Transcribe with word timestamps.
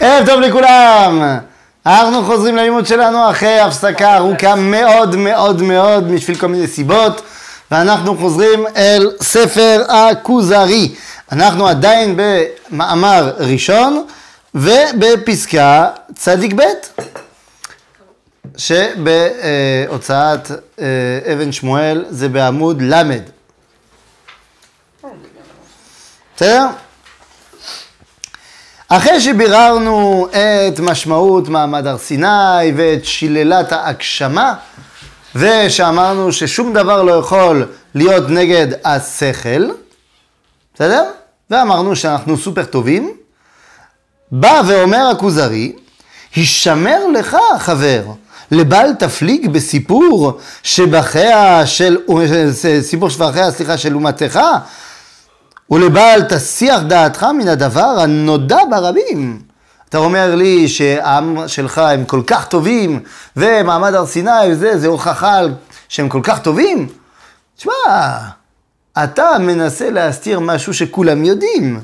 ערב 0.00 0.26
טוב 0.26 0.40
לכולם! 0.40 1.38
אנחנו 1.86 2.24
חוזרים 2.24 2.56
ללימוד 2.56 2.86
שלנו 2.86 3.30
אחרי 3.30 3.60
הפסקה 3.60 4.16
ארוכה 4.16 4.54
מאוד 4.54 5.16
מאוד 5.16 5.62
מאוד 5.62 6.12
בשביל 6.12 6.38
כל 6.38 6.46
מיני 6.46 6.66
סיבות 6.66 7.22
ואנחנו 7.70 8.16
חוזרים 8.16 8.66
אל 8.76 9.10
ספר 9.22 9.84
הכוזרי. 9.88 10.94
אנחנו 11.32 11.68
עדיין 11.68 12.16
במאמר 12.16 13.34
ראשון 13.38 14.06
ובפסקה 14.54 15.86
צדיק 16.14 16.52
ב' 16.56 16.62
שבהוצאת 18.56 20.50
אה, 20.80 21.32
אבן 21.32 21.52
שמואל 21.52 22.04
זה 22.10 22.28
בעמוד 22.28 22.82
ל'. 22.82 23.02
בסדר? 26.36 26.66
אחרי 28.90 29.20
שביררנו 29.20 30.26
את 30.30 30.80
משמעות 30.80 31.48
מעמד 31.48 31.86
הר 31.86 31.98
סיני 31.98 32.72
ואת 32.76 33.04
שיללת 33.04 33.72
ההגשמה, 33.72 34.54
ושאמרנו 35.34 36.32
ששום 36.32 36.72
דבר 36.72 37.02
לא 37.02 37.12
יכול 37.12 37.66
להיות 37.94 38.30
נגד 38.30 38.66
השכל, 38.84 39.70
בסדר? 40.74 41.04
ואמרנו 41.50 41.96
שאנחנו 41.96 42.36
סופר 42.36 42.64
טובים, 42.64 43.12
בא 44.32 44.62
ואומר 44.66 45.08
הכוזרי, 45.12 45.72
הישמר 46.34 47.06
לך 47.14 47.36
חבר, 47.58 48.02
לבל 48.50 48.90
תפליג 48.98 49.48
בסיפור 49.50 50.38
שבחיה 50.62 51.66
של, 51.66 51.98
סיפור 52.82 53.10
שבחיה, 53.10 53.50
סליחה, 53.50 53.78
של 53.78 53.94
אומתך, 53.94 54.40
ולבל 55.70 56.20
תסיח 56.28 56.80
דעתך 56.82 57.26
מן 57.38 57.48
הדבר 57.48 58.00
הנודע 58.00 58.58
ברבים. 58.70 59.42
אתה 59.88 59.98
אומר 59.98 60.34
לי 60.34 60.68
שהעם 60.68 61.48
שלך 61.48 61.78
הם 61.78 62.04
כל 62.04 62.22
כך 62.26 62.46
טובים, 62.46 63.00
ומעמד 63.36 63.94
הר 63.94 64.06
סיני 64.06 64.30
וזה, 64.50 64.78
זה 64.78 64.86
הוכחה 64.86 65.40
שהם 65.88 66.08
כל 66.08 66.20
כך 66.22 66.38
טובים? 66.38 66.88
תשמע, 67.56 67.72
אתה 69.04 69.38
מנסה 69.40 69.90
להסתיר 69.90 70.40
משהו 70.40 70.74
שכולם 70.74 71.24
יודעים. 71.24 71.80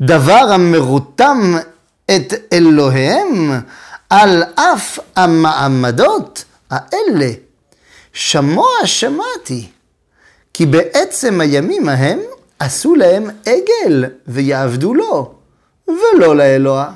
דבר 0.00 0.52
המרותם 0.52 1.54
את 2.10 2.34
אלוהיהם 2.52 3.60
על 4.10 4.42
אף 4.54 4.98
המעמדות 5.16 6.44
האלה. 6.70 7.30
שמוע 8.12 8.66
שמעתי, 8.84 9.68
כי 10.54 10.66
בעצם 10.66 11.40
הימים 11.40 11.88
ההם 11.88 12.18
עשו 12.64 12.94
להם 12.94 13.30
עגל 13.46 14.04
ויעבדו 14.26 14.94
לו, 14.94 15.34
ולא 15.88 16.36
לאלוה. 16.36 16.92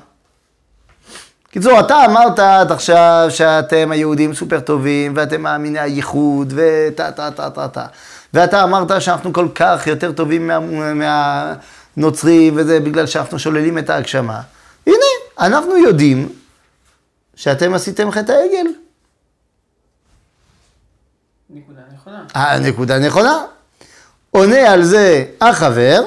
קיצור, 1.50 1.80
אתה 1.80 2.05
אמרת 2.05 2.38
עד 2.38 2.72
עכשיו 2.72 3.27
שאתם 3.30 3.92
היהודים 3.92 4.34
סופר 4.34 4.60
טובים, 4.60 5.12
ואתם 5.16 5.42
מאמיני 5.42 5.78
הייחוד, 5.78 6.52
ותה 6.56 7.12
תה 7.12 7.30
תה 7.30 7.50
תה 7.50 7.69
תה. 7.69 7.86
ואתה 8.34 8.64
אמרת 8.64 9.02
שאנחנו 9.02 9.33
כל 9.33 9.48
כך 9.55 9.86
יותר 9.86 10.12
טובים 10.12 10.47
מה, 10.47 10.58
מהנוצרים, 11.97 12.55
וזה 12.56 12.80
בגלל 12.80 13.06
שאנחנו 13.06 13.38
שוללים 13.38 13.78
את 13.78 13.91
ההגשמה. 13.91 14.41
הנה, 14.86 14.97
אנחנו 15.38 15.77
יודעים 15.77 16.28
שאתם 17.34 17.75
עשיתם 17.75 18.10
חטא 18.10 18.32
העגל. 18.32 18.70
נקודה 21.50 21.80
נכונה. 21.94 22.25
הנקודה 22.34 22.98
נכונה. 22.98 23.58
עונה 24.39 24.72
על 24.72 24.84
זה 24.84 25.25
החבר, 25.41 26.03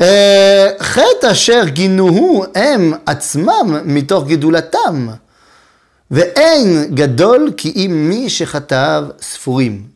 אה, 0.00 0.70
חטא 0.80 1.32
אשר 1.32 1.62
גינוהו 1.64 2.44
הם 2.54 2.92
עצמם 3.06 3.76
מתוך 3.84 4.28
גדולתם, 4.28 5.08
ואין 6.10 6.94
גדול 6.94 7.52
כי 7.56 7.72
אם 7.76 8.06
מי 8.08 8.30
שחטאיו 8.30 9.04
ספורים. 9.20 9.88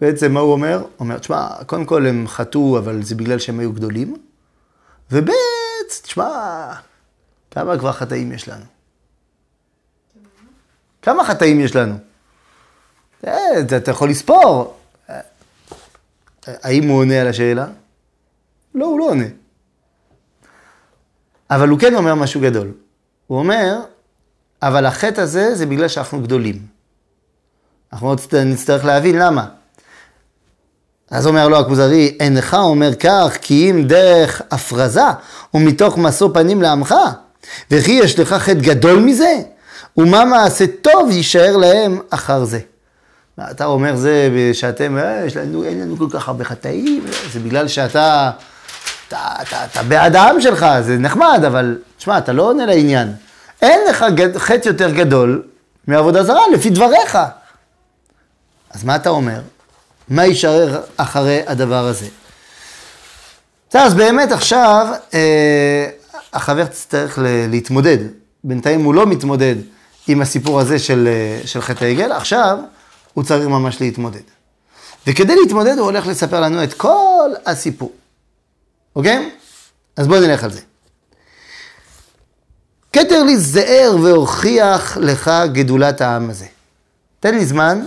בעצם 0.00 0.32
מה 0.32 0.40
הוא 0.40 0.52
אומר? 0.52 0.76
הוא 0.78 0.88
אומר, 1.00 1.18
תשמע, 1.18 1.48
קודם 1.66 1.84
כל 1.84 2.06
הם 2.06 2.28
חטאו, 2.28 2.78
אבל 2.78 3.02
זה 3.02 3.14
בגלל 3.14 3.38
שהם 3.38 3.58
היו 3.60 3.72
גדולים, 3.72 4.16
וב', 5.10 5.30
תשמע, 6.02 6.72
כמה 7.50 7.78
כבר 7.78 7.92
חטאים 7.92 8.32
יש 8.32 8.48
לנו? 8.48 8.64
כמה 11.02 11.24
חטאים 11.24 11.60
יש 11.60 11.76
לנו? 11.76 11.94
אה, 13.26 13.60
אתה 13.76 13.90
יכול 13.90 14.10
לספור. 14.10 14.76
האם 16.46 16.88
הוא 16.88 16.98
עונה 16.98 17.20
על 17.20 17.28
השאלה? 17.28 17.66
לא, 18.74 18.86
הוא 18.86 18.98
לא 18.98 19.04
עונה. 19.04 19.24
אבל 21.50 21.68
הוא 21.68 21.78
כן 21.78 21.94
אומר 21.94 22.14
משהו 22.14 22.40
גדול. 22.40 22.72
הוא 23.26 23.38
אומר, 23.38 23.80
אבל 24.62 24.86
החטא 24.86 25.20
הזה 25.20 25.54
זה 25.54 25.66
בגלל 25.66 25.88
שאנחנו 25.88 26.22
גדולים. 26.22 26.58
אנחנו 27.92 28.08
עוד 28.08 28.20
נצטרך 28.34 28.84
להבין 28.84 29.18
למה. 29.18 29.46
אז 31.10 31.26
אומר 31.26 31.48
לו 31.48 31.58
הכוזרי, 31.58 32.16
אינך 32.20 32.54
אומר 32.54 32.94
כך, 32.94 33.36
כי 33.40 33.70
אם 33.70 33.84
דרך 33.86 34.42
הפרזה 34.50 35.00
ומתוך 35.54 35.98
משוא 35.98 36.28
פנים 36.34 36.62
לעמך, 36.62 36.94
וכי 37.70 37.92
יש 37.92 38.18
לך 38.18 38.32
חטא 38.32 38.54
גדול 38.54 38.98
מזה, 38.98 39.34
ומה 39.96 40.24
מעשה 40.24 40.64
טוב 40.82 41.10
יישאר 41.10 41.56
להם 41.56 42.00
אחר 42.10 42.44
זה. 42.44 42.60
אתה 43.40 43.64
אומר 43.64 43.96
זה 43.96 44.28
שאתם, 44.52 44.98
אה, 44.98 45.26
לנו, 45.36 45.64
אין 45.64 45.80
לנו 45.80 45.96
כל 45.96 46.06
כך 46.10 46.28
הרבה 46.28 46.44
חטאים, 46.44 47.06
זה 47.32 47.40
בגלל 47.40 47.68
שאתה, 47.68 48.30
אתה, 49.08 49.18
אתה, 49.42 49.64
אתה 49.64 49.82
בעד 49.82 50.16
העם 50.16 50.40
שלך, 50.40 50.66
זה 50.80 50.98
נחמד, 50.98 51.40
אבל 51.46 51.78
תשמע, 51.98 52.18
אתה 52.18 52.32
לא 52.32 52.42
עונה 52.42 52.66
לעניין. 52.66 53.12
אין 53.62 53.80
לך 53.90 54.04
חטא 54.36 54.68
יותר 54.68 54.90
גדול 54.90 55.42
מעבודה 55.86 56.24
זרה, 56.24 56.40
לפי 56.52 56.70
דבריך. 56.70 57.18
אז 58.70 58.84
מה 58.84 58.96
אתה 58.96 59.08
אומר? 59.08 59.40
מה 60.08 60.24
יישאר 60.24 60.80
אחרי 60.96 61.40
הדבר 61.46 61.86
הזה? 61.86 62.06
בסדר, 63.68 63.82
אז 63.82 63.94
באמת 63.94 64.32
עכשיו 64.32 64.86
אה, 65.14 65.88
החבר 66.32 66.64
תצטרך 66.64 67.18
להתמודד. 67.22 67.98
בינתיים 68.44 68.84
הוא 68.84 68.94
לא 68.94 69.06
מתמודד 69.06 69.54
עם 70.08 70.22
הסיפור 70.22 70.60
הזה 70.60 70.78
של, 70.78 71.08
אה, 71.08 71.46
של 71.46 71.60
חטא 71.60 71.84
העגל, 71.84 72.12
עכשיו 72.12 72.58
הוא 73.16 73.24
צריך 73.24 73.48
ממש 73.48 73.80
להתמודד. 73.80 74.20
וכדי 75.06 75.36
להתמודד 75.36 75.78
הוא 75.78 75.84
הולך 75.84 76.06
לספר 76.06 76.40
לנו 76.40 76.64
את 76.64 76.74
כל 76.74 77.30
הסיפור, 77.46 77.92
אוקיי? 78.96 79.30
אז 79.96 80.06
בואו 80.06 80.20
נלך 80.20 80.44
על 80.44 80.50
זה. 80.50 80.60
כתר 82.92 83.22
לי 83.22 83.36
זהר 83.36 83.96
והוכיח 84.02 84.96
לך 84.96 85.30
גדולת 85.52 86.00
העם 86.00 86.30
הזה. 86.30 86.46
תן 87.20 87.34
לי 87.34 87.46
זמן, 87.46 87.84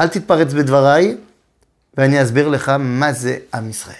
אל 0.00 0.08
תתפרץ 0.08 0.52
בדבריי, 0.52 1.16
ואני 1.96 2.22
אסביר 2.22 2.48
לך 2.48 2.68
מה 2.78 3.12
זה 3.12 3.38
עם 3.54 3.70
ישראל. 3.70 3.96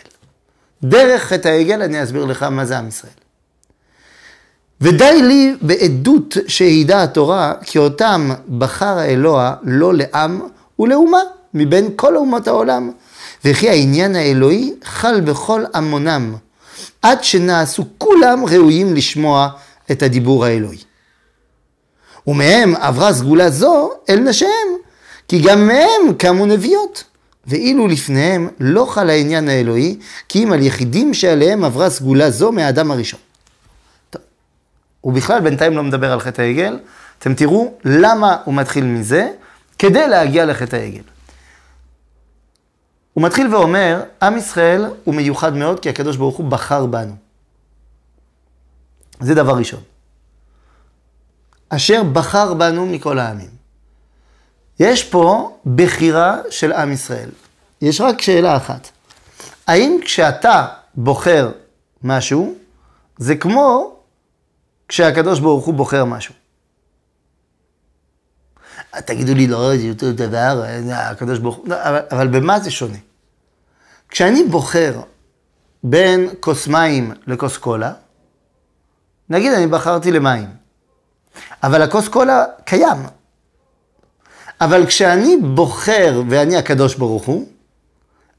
דרך 0.82 1.22
חטא 1.22 1.48
העגל 1.48 1.82
אני 1.82 2.02
אסביר 2.02 2.24
לך 2.24 2.42
מה 2.42 2.64
זה 2.64 2.78
עם 2.78 2.88
ישראל. 2.88 3.19
ודי 4.80 5.22
לי 5.22 5.54
בעדות 5.62 6.36
שהעידה 6.48 7.02
התורה, 7.02 7.54
כי 7.64 7.78
אותם 7.78 8.30
בחר 8.58 8.98
האלוה 8.98 9.54
לא 9.62 9.94
לעם 9.94 10.40
ולאומה, 10.78 11.20
מבין 11.54 11.90
כל 11.96 12.16
אומות 12.16 12.48
העולם. 12.48 12.90
וכי 13.44 13.68
העניין 13.68 14.16
האלוהי 14.16 14.72
חל 14.84 15.20
בכל 15.20 15.64
עמונם, 15.74 16.34
עד 17.02 17.24
שנעשו 17.24 17.84
כולם 17.98 18.44
ראויים 18.44 18.94
לשמוע 18.94 19.48
את 19.90 20.02
הדיבור 20.02 20.44
האלוהי. 20.44 20.78
ומהם 22.26 22.74
עברה 22.76 23.12
סגולה 23.12 23.50
זו 23.50 23.90
אל 24.08 24.18
נשיהם, 24.18 24.68
כי 25.28 25.38
גם 25.38 25.66
מהם 25.66 26.14
קמו 26.18 26.46
נביאות. 26.46 27.04
ואילו 27.46 27.88
לפניהם 27.88 28.48
לא 28.60 28.86
חל 28.90 29.10
העניין 29.10 29.48
האלוהי, 29.48 29.98
כי 30.28 30.44
אם 30.44 30.52
על 30.52 30.62
יחידים 30.62 31.14
שעליהם 31.14 31.64
עברה 31.64 31.90
סגולה 31.90 32.30
זו 32.30 32.52
מהאדם 32.52 32.90
הראשון. 32.90 33.20
הוא 35.00 35.12
בכלל 35.12 35.40
בינתיים 35.40 35.76
לא 35.76 35.82
מדבר 35.82 36.12
על 36.12 36.20
חטא 36.20 36.42
העגל. 36.42 36.78
אתם 37.18 37.34
תראו 37.34 37.74
למה 37.84 38.36
הוא 38.44 38.54
מתחיל 38.54 38.84
מזה, 38.84 39.30
כדי 39.78 40.08
להגיע 40.08 40.46
לחטא 40.46 40.76
העגל. 40.76 41.02
הוא 43.12 43.24
מתחיל 43.24 43.54
ואומר, 43.54 44.02
עם 44.22 44.36
ישראל 44.36 44.84
הוא 45.04 45.14
מיוחד 45.14 45.54
מאוד, 45.54 45.80
כי 45.80 45.88
הקדוש 45.88 46.16
ברוך 46.16 46.36
הוא 46.36 46.46
בחר 46.50 46.86
בנו. 46.86 47.14
זה 49.20 49.34
דבר 49.34 49.56
ראשון. 49.56 49.80
אשר 51.68 52.02
בחר 52.02 52.54
בנו 52.54 52.86
מכל 52.86 53.18
העמים. 53.18 53.50
יש 54.80 55.04
פה 55.04 55.56
בחירה 55.74 56.38
של 56.50 56.72
עם 56.72 56.92
ישראל. 56.92 57.30
יש 57.82 58.00
רק 58.00 58.20
שאלה 58.20 58.56
אחת. 58.56 58.88
האם 59.66 59.98
כשאתה 60.04 60.66
בוחר 60.94 61.50
משהו, 62.02 62.54
זה 63.18 63.36
כמו 63.36 63.96
כשהקדוש 64.90 65.40
ברוך 65.40 65.66
הוא 65.66 65.74
בוחר 65.74 66.04
משהו. 66.04 66.34
תגידו 69.04 69.34
לי, 69.34 69.46
לא, 69.46 69.76
זה 69.76 69.88
אותו 69.88 70.12
דבר, 70.12 70.64
הקדוש 70.92 71.38
ברוך 71.38 71.56
הוא, 71.56 71.66
אבל, 71.66 72.00
אבל 72.10 72.28
במה 72.28 72.60
זה 72.60 72.70
שונה? 72.70 72.98
כשאני 74.08 74.44
בוחר 74.44 75.00
בין 75.84 76.30
כוס 76.40 76.66
מים 76.66 77.12
לכוס 77.26 77.56
קולה, 77.56 77.92
נגיד 79.28 79.52
אני 79.52 79.66
בחרתי 79.66 80.10
למים, 80.12 80.48
אבל 81.62 81.82
הכוס 81.82 82.08
קולה 82.08 82.44
קיים. 82.64 82.98
אבל 84.60 84.86
כשאני 84.86 85.36
בוחר, 85.54 86.22
ואני 86.28 86.56
הקדוש 86.56 86.94
ברוך 86.94 87.24
הוא, 87.24 87.48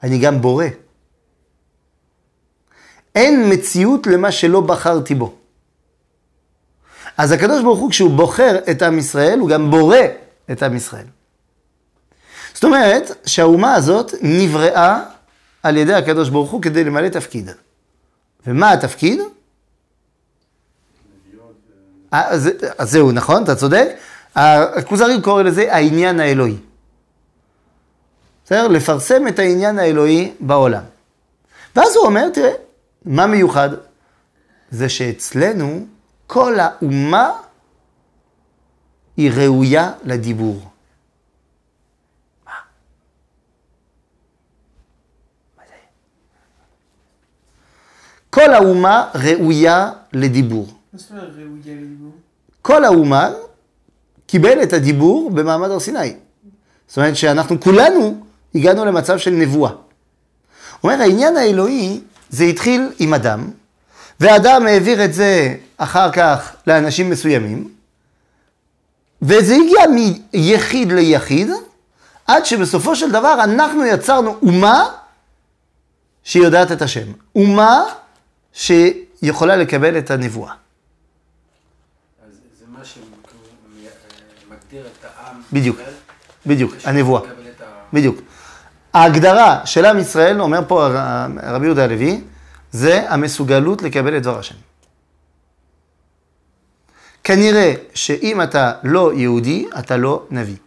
אני 0.03 0.19
גם 0.19 0.42
בורא. 0.42 0.65
אין 3.15 3.53
מציאות 3.53 4.07
למה 4.07 4.31
שלא 4.31 4.62
בחרתי 4.62 5.15
בו. 5.15 5.40
אז 7.18 7.31
הקדוש 7.31 7.63
ברוך 7.63 7.80
הוא, 7.80 7.90
כשהוא 7.90 8.12
בוחר 8.12 8.58
את 8.72 8.81
עם 8.81 9.00
ישראל, 9.00 9.40
הוא 9.40 9.50
גם 9.50 9.72
בורא 9.72 9.98
את 10.52 10.63
עם 10.63 10.75
ישראל. 10.75 11.06
זאת 12.54 12.63
אומרת 12.63 13.12
שהאומה 13.25 13.74
הזאת 13.74 14.13
נבראה 14.22 15.04
על 15.63 15.78
ידי 15.78 15.94
הקדוש 15.94 16.30
ברוך 16.30 16.52
הוא 16.52 16.62
כדי 16.62 16.84
למלא 16.84 17.10
תפקיד. 17.10 17.50
ומה 18.48 18.72
התפקיד? 18.72 19.19
אה, 22.13 22.28
אז, 22.28 22.50
אז 22.78 22.92
זהו, 22.92 23.12
נכון, 23.12 23.44
אתה 23.44 23.56
צודק. 23.56 23.88
הכוזרי 24.36 25.22
קורא 25.22 25.44
לזה 25.44 25.74
העניין 25.74 26.19
האלוהי. 26.19 26.58
בסדר? 28.46 28.68
לפרסם 28.68 29.28
את 29.28 29.40
העניין 29.40 29.80
האלוהי 29.80 30.34
בעולם. 30.40 30.84
ואז 31.75 31.96
הוא 31.96 32.06
אומר, 32.06 32.30
תראה, 32.30 32.52
מה 33.06 33.28
מיוחד? 33.28 33.69
זה 34.72 34.90
שאצלנו 34.90 35.86
כל 36.33 36.60
האומה 36.60 37.31
היא 39.18 39.31
ראויה 39.31 39.92
לדיבור. 40.04 40.62
כל 48.30 48.54
האומה 48.54 49.10
ראויה 49.16 49.92
לדיבור. 50.13 50.68
מה 50.94 51.00
זאת 51.00 51.12
אומרת 51.12 51.30
ראויה 51.36 51.75
לדיבור? 51.75 52.12
כל 52.62 52.86
האומה 52.86 53.30
קיבל 54.27 54.63
את 54.63 54.74
הדיבור 54.74 55.31
במעמד 55.31 55.69
הר 55.69 55.80
סיני. 55.80 56.16
זאת 56.88 56.98
אומרת 56.98 57.16
שאנחנו 57.16 57.60
כולנו 57.60 58.25
הגענו 58.56 58.86
למצב 58.86 59.18
של 59.18 59.31
נבואה. 59.31 59.72
הוא 59.72 60.92
אומר, 60.92 61.01
העניין 61.01 61.38
האלוהי, 61.38 62.01
זה 62.30 62.44
התחיל 62.44 62.89
עם 63.00 63.13
אדם, 63.13 63.50
ואדם 64.19 64.68
העביר 64.68 65.06
את 65.06 65.13
זה 65.13 65.56
אחר 65.83 66.12
כך 66.12 66.56
לאנשים 66.68 67.10
מסוימים, 67.10 67.69
וזה 69.22 69.56
הגיע 69.56 70.07
מיחיד 70.33 70.92
ליחיד, 70.92 71.50
עד 72.28 72.45
שבסופו 72.45 72.95
של 72.95 73.12
דבר 73.12 73.44
אנחנו 73.44 73.86
יצרנו 73.86 74.38
אומה 74.42 74.89
שיודעת 76.24 76.72
את 76.72 76.81
השם. 76.81 77.12
אומה 77.36 77.83
שיכולה 78.54 79.56
לקבל 79.56 79.98
את 79.98 80.12
הנבואה. 80.12 80.54
אז 80.54 80.57
זה 82.60 82.66
מה 82.68 82.86
שמגדיר 82.86 83.92
את 84.72 85.06
העם. 85.06 85.42
בדיוק, 85.54 85.80
בדיוק, 86.45 86.74
הנבואה. 86.84 87.22
בדיוק. 87.94 88.22
ההגדרה 88.94 89.66
של 89.66 89.86
עם 89.86 90.00
ישראל, 90.00 90.42
אומר 90.42 90.62
פה 90.68 90.88
רבי 91.44 91.66
יהודה 91.66 91.84
הלוי, 91.84 92.22
זה 92.72 93.06
המסוגלות 93.10 93.81
לקבל 93.81 94.18
את 94.18 94.24
דבר 94.24 94.39
השם. 94.39 94.56
כנראה 97.23 97.73
שאם 97.94 98.41
אתה 98.41 98.73
לא 98.83 99.13
יהודי, 99.13 99.65
אתה 99.79 99.97
לא 99.97 100.27
נביא. 100.31 100.57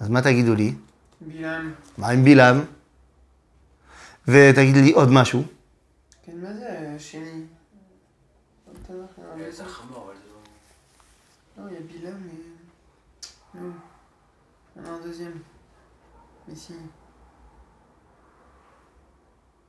אז 0.00 0.08
מה 0.08 0.22
תגידו 0.22 0.54
לי? 0.54 0.74
בלעם. 1.20 1.74
מה 1.98 2.08
עם 2.08 2.24
בלעם? 2.24 2.64
ותגיד 4.28 4.76
לי 4.76 4.92
עוד 4.92 5.08
משהו. 5.10 5.44
כן, 6.22 6.32
מה 6.42 6.54
זה 6.54 6.92
השני? 6.96 7.42
לא 8.66 8.72
נותן 8.72 8.94
לך 9.04 9.18
אה, 9.18 9.24
להבין. 9.28 9.50
זה 9.50 9.64
חמור, 9.64 10.06
לא... 10.06 10.34
Il 11.56 11.74
y 11.74 11.76
a 11.76 11.80
Bilam, 11.80 12.20
mais. 12.26 13.60
Non. 13.60 13.72
On 14.76 14.84
a 14.84 14.90
un 14.90 15.00
deuxième. 15.00 15.40
Mais 16.48 16.56
si. 16.56 16.74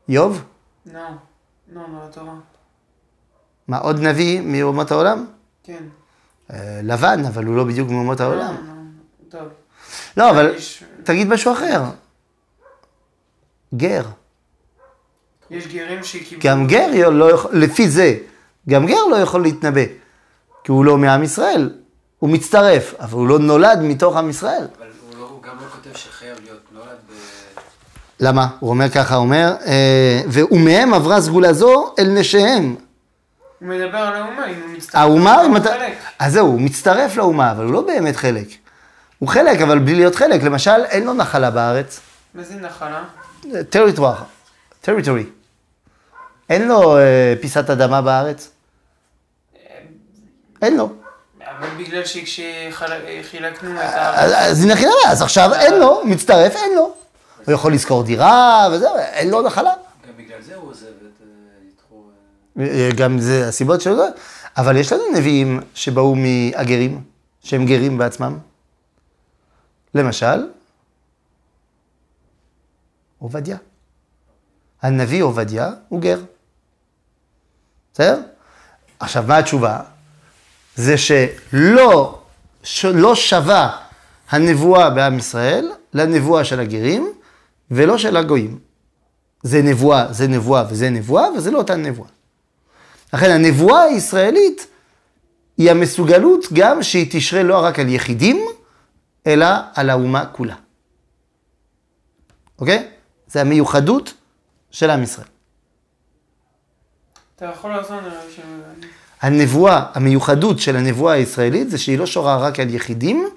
איוב? 0.10 0.44
Non. 0.86 1.20
Non, 1.68 1.88
dans 1.90 2.00
la 2.00 2.10
Torah. 2.10 2.44
מה, 3.68 3.78
עוד 3.78 4.00
נביא 4.00 4.42
מאומות 4.42 4.92
העולם? 4.92 5.26
Ken. 5.66 5.70
אה, 6.54 6.80
לבן, 6.84 7.26
אבל 7.26 7.46
הוא 7.46 7.56
לא 7.56 7.64
בדיוק 7.64 7.90
מאומות 7.90 8.20
העולם. 8.20 8.56
Non, 8.56 9.32
non. 9.32 9.36
Top. 9.36 9.38
לא, 10.18 10.30
אבל 10.30 10.56
תגיד 11.04 11.28
משהו 11.28 11.54
אחר. 11.54 11.84
גר. 13.76 14.04
יש 15.52 15.68
גרים 15.68 16.04
שקיבלו... 16.04 16.44
גם 16.44 16.68
גר 16.68 17.10
לא 17.10 17.32
יכול, 17.32 17.52
לפי 17.54 17.90
זה, 17.90 18.18
גם 18.70 18.86
גר 18.86 19.06
לא 19.12 19.16
יכול 19.16 19.42
להתנבא, 19.42 19.82
כי 20.64 20.72
הוא 20.72 20.86
לא 20.86 20.98
מעם 20.98 21.24
ישראל, 21.24 21.74
הוא 22.20 22.30
מצטרף, 22.30 22.94
אבל 23.00 23.14
הוא 23.14 23.28
לא 23.28 23.40
נולד 23.40 23.80
מתוך 23.82 24.16
עם 24.16 24.30
ישראל. 24.30 24.68
אבל 24.78 24.88
הוא 25.10 25.20
לא- 25.20 25.30
הוא 25.30 25.44
גם 25.44 25.56
לא 25.62 25.68
כותב 25.70 25.98
שחייב 25.98 26.38
להיות 26.44 26.60
נולד 26.72 26.86
ב... 26.88 27.14
למה? 28.20 28.48
הוא 28.60 28.70
אומר 28.70 28.90
ככה, 28.90 29.16
הוא 29.16 29.24
אומר, 29.24 29.56
אה, 29.66 30.22
ומהם 30.32 30.94
עברה 30.94 31.22
סגולה 31.22 31.54
זו 31.54 31.94
אל 32.00 32.08
נשיהם. 32.20 32.76
הוא 33.66 33.76
מדבר 33.76 33.98
על 33.98 34.16
האומה, 34.16 34.46
אם 34.46 34.62
הוא 34.62 34.70
מצטרף. 34.70 34.96
האומה, 34.96 35.42
הוא. 35.42 35.60
חלק. 35.60 35.98
אז 36.20 36.34
זהו, 36.34 36.48
הוא 36.48 36.62
מצטרף 36.62 37.16
לאומה, 37.16 37.52
אבל 37.52 37.64
הוא 37.64 37.74
לא 37.74 37.82
באמת 37.82 38.16
חלק. 38.16 38.48
הוא 39.20 39.30
חלק, 39.30 39.62
אבל 39.62 39.80
בלי 39.80 39.96
להיות 39.96 40.16
חלק. 40.16 40.44
למשל, 40.44 40.86
אין 40.86 41.04
לו 41.04 41.14
נחלה 41.14 41.52
בארץ. 41.52 42.00
מה 42.34 42.44
זה 42.44 42.56
נחלה? 42.56 43.04
טריטואר, 43.70 44.16
טריטורי. 44.82 45.26
אין 46.50 46.68
לו 46.68 46.98
אה, 46.98 47.34
פיסת 47.42 47.70
אדמה 47.70 48.02
בארץ. 48.02 48.50
אין 50.62 50.78
לו. 50.78 50.90
אבל 51.42 51.68
בגלל 51.78 52.06
שכשחילקנו 52.06 53.72
את 53.72 53.80
אז 53.82 54.32
ה... 54.32 54.48
אז 54.48 54.64
הנה 54.64 54.76
חילה, 54.76 54.92
אז 55.08 55.22
עכשיו 55.22 55.54
אין 55.54 55.80
לו, 55.80 56.02
מצטרף, 56.06 56.56
אין 56.56 56.76
לו. 56.76 56.94
הוא 57.46 57.54
יכול 57.54 57.74
לשכור 57.74 58.04
דירה 58.04 58.68
וזהו, 58.72 58.98
אין 58.98 59.30
לו 59.30 59.42
נחלה. 59.42 59.74
גם 60.08 60.14
בגלל 60.18 60.42
זה 60.42 60.56
הוא 60.56 60.70
עוזב 60.70 60.86
את 60.86 61.22
אה, 61.22 61.28
יתרו... 61.70 61.98
אה, 61.98 62.04
גם 62.98 63.20
זה 63.20 63.48
הסיבות 63.48 63.82
שלו, 63.82 64.04
אבל 64.58 64.78
יש 64.78 64.94
לנו 64.94 65.04
נביאים 65.16 65.60
שבאו 65.74 66.16
מהגרים, 66.16 67.02
שהם 67.44 67.66
גרים 67.66 67.98
בעצמם. 67.98 68.38
למשל, 69.96 70.48
עובדיה. 73.20 73.58
הנביא 74.82 75.24
עובדיה 75.24 75.72
הוא 75.90 76.02
גר. 76.02 76.20
בסדר? 77.94 78.22
עכשיו, 79.00 79.24
מה 79.28 79.38
התשובה? 79.38 79.80
זה 80.76 80.96
שלא 80.98 82.22
לא 82.84 83.16
שווה 83.16 83.78
הנבואה 84.30 84.90
בעם 84.90 85.18
ישראל 85.18 85.72
לנבואה 85.94 86.46
של 86.46 86.60
הגרים 86.60 87.14
ולא 87.72 87.98
של 87.98 88.18
הגויים. 88.18 88.60
זה 89.44 89.62
נבואה, 89.62 90.14
זה 90.14 90.28
נבואה 90.28 90.64
וזה 90.70 90.90
נבואה, 90.90 91.26
וזה 91.38 91.52
לא 91.52 91.58
אותה 91.58 91.76
נבואה. 91.76 92.10
לכן 93.14 93.32
הנבואה 93.32 93.82
הישראלית 93.82 94.68
היא 95.58 95.72
המסוגלות 95.72 96.46
גם 96.54 96.84
שהיא 96.84 97.08
תשרה 97.12 97.44
לא 97.44 97.64
רק 97.64 97.80
על 97.80 97.90
יחידים, 97.90 98.46
אלא 99.28 99.48
על 99.76 99.90
האומה 99.90 100.26
כולה. 100.26 100.56
אוקיי? 102.60 102.88
זה 103.28 103.42
המיוחדות 103.42 104.14
של 104.72 104.90
עם 104.90 105.04
ישראל. 105.04 105.28
אתה 107.36 107.46
יכול 107.46 107.72
לעזור 107.72 108.02
נראה 108.02 108.26
לי 108.26 108.34
שאני... 108.34 108.88
הנבואה, 109.22 109.86
המיוחדות 109.94 110.60
של 110.60 110.76
הנבואה 110.76 111.14
הישראלית 111.14 111.70
זה 111.70 111.78
שהיא 111.78 111.98
לא 111.98 112.06
שורה 112.06 112.38
רק 112.38 112.60
על 112.60 112.74
יחידים, 112.74 113.30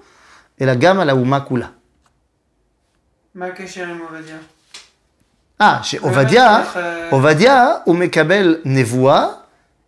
אלא 0.60 0.74
גם 0.74 1.00
על 1.00 1.10
האומה 1.10 1.40
כולה. 1.40 1.66
מה 3.34 3.46
הקשר 3.46 3.84
עם 3.84 3.98
עובדיה? 4.00 4.36
אה, 5.60 5.82
שעובדיה, 5.82 6.60
איך, 6.60 6.76
אה, 6.76 7.10
עובדיה 7.10 7.66
הוא 7.84 7.96
מקבל 7.96 8.56
נבואה 8.64 9.26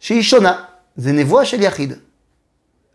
שהיא 0.00 0.22
שונה. 0.22 0.64
זה 0.96 1.12
נבואה 1.12 1.46
של 1.46 1.62
יחיד. 1.62 1.92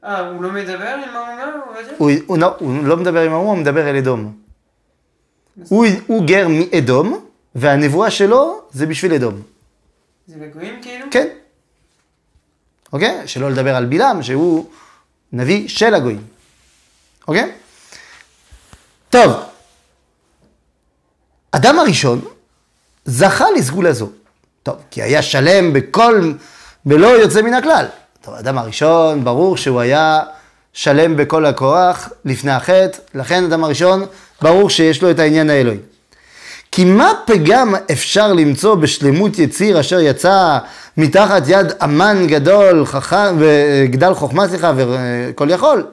אה, 0.04 0.20
הוא 0.20 0.44
לא 0.44 0.52
מדבר 0.52 0.88
עם 0.88 1.16
האומה, 1.16 1.44
עובדיה? 1.68 1.94
הוא, 1.98 2.12
הוא, 2.26 2.38
לא, 2.38 2.56
הוא 2.60 2.84
לא 2.84 2.98
מדבר 2.98 3.22
עם 3.22 3.34
האומה, 3.34 3.50
הוא 3.50 3.58
מדבר 3.58 3.90
אל 3.90 3.96
אדום. 3.96 4.38
הוא, 5.70 5.86
הוא 6.08 6.28
גר 6.28 6.48
מאדום, 6.50 7.26
והנבואה 7.56 8.12
שלו 8.12 8.62
זה 8.72 8.86
בשביל 8.86 9.14
אדום. 9.14 9.42
זה 10.28 10.36
לגויים 10.40 10.82
כאילו? 10.82 11.06
כן. 11.12 11.28
אוקיי? 12.94 13.28
שלא 13.28 13.52
לדבר 13.52 13.76
על 13.76 13.86
בלעם, 13.86 14.24
שהוא 14.24 14.70
נביא 15.34 15.68
של 15.68 15.94
הגויים. 15.94 16.24
אוקיי? 17.28 17.52
טוב, 19.10 19.32
אדם 21.52 21.80
הראשון 21.80 22.22
זכה 23.06 23.46
לסגולה 23.58 23.94
זו. 23.94 24.10
טוב, 24.64 24.76
כי 24.92 25.02
היה 25.02 25.22
שלם 25.22 25.74
בכל, 25.74 26.34
בלא 26.86 27.08
יוצא 27.08 27.42
מן 27.42 27.54
הכלל. 27.54 27.86
טוב, 28.22 28.34
האדם 28.34 28.58
הראשון, 28.58 29.24
ברור 29.24 29.58
שהוא 29.58 29.80
היה 29.80 30.22
שלם 30.74 31.18
בכל 31.18 31.46
הכוח 31.46 32.10
לפני 32.26 32.52
החטא, 32.52 32.98
לכן 33.16 33.44
אדם 33.44 33.64
הראשון, 33.64 34.06
ברור 34.42 34.70
שיש 34.70 35.04
לו 35.04 35.12
את 35.12 35.20
העניין 35.20 35.50
האלוהי. 35.50 35.78
כי 36.72 36.86
מה 36.86 37.12
פגם 37.26 37.76
אפשר 37.92 38.34
למצוא 38.34 38.76
בשלמות 38.76 39.40
יציר 39.40 39.80
אשר 39.80 40.00
יצא 40.00 40.58
מתחת 40.98 41.44
יד 41.48 41.72
אמן 41.84 42.28
גדול, 42.28 42.86
חכם, 42.86 43.36
וגדל 43.40 44.14
חוכמה, 44.14 44.48
סליחה, 44.48 44.74
וכל 44.76 45.50
יכול? 45.50 45.86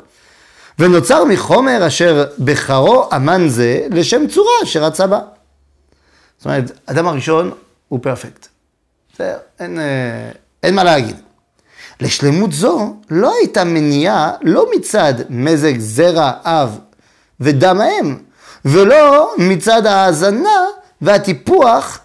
ונוצר 0.78 1.24
מחומר 1.24 1.86
אשר 1.86 2.24
בחרו 2.44 3.08
אמן 3.16 3.48
זה 3.48 3.86
לשם 3.90 4.26
צורה 4.28 4.52
אשר 4.62 4.84
רצה 4.84 5.06
בה. 5.06 5.20
זאת 6.38 6.44
אומרת, 6.44 6.72
אדם 6.86 7.08
הראשון 7.08 7.50
הוא 7.88 8.00
פרפקט. 8.02 8.46
זה, 9.18 9.34
אין, 9.60 9.78
אה, 9.78 10.30
אין 10.62 10.74
מה 10.74 10.84
להגיד. 10.84 11.16
לשלמות 12.00 12.52
זו 12.52 12.96
לא 13.10 13.32
הייתה 13.38 13.64
מניעה 13.64 14.32
לא 14.42 14.66
מצד 14.76 15.14
מזג 15.30 15.78
זרע 15.78 16.32
אב 16.44 16.78
ודם 17.40 17.80
האם, 17.80 18.16
ולא 18.64 19.34
מצד 19.38 19.86
ההאזנה 19.86 20.60
והטיפוח 21.02 22.00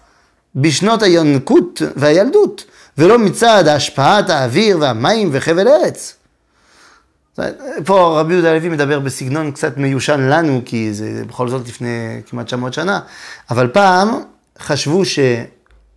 בשנות 0.54 1.02
היונקות 1.02 1.82
והילדות, 1.96 2.64
ולא 2.98 3.18
מצד 3.18 3.68
השפעת 3.68 4.30
האוויר 4.30 4.78
והמים 4.80 5.28
וחבל 5.32 5.68
ארץ. 5.68 6.14
פה 7.84 8.20
רבי 8.20 8.32
יהודה 8.32 8.50
הלוי 8.50 8.68
מדבר 8.68 9.00
בסגנון 9.00 9.50
קצת 9.52 9.76
מיושן 9.76 10.20
לנו, 10.20 10.62
כי 10.64 10.94
זה 10.94 11.22
בכל 11.26 11.48
זאת 11.48 11.68
לפני 11.68 12.20
כמעט 12.26 12.46
900 12.46 12.74
שנה, 12.74 13.00
אבל 13.50 13.68
פעם 13.68 14.08
חשבו 14.58 15.02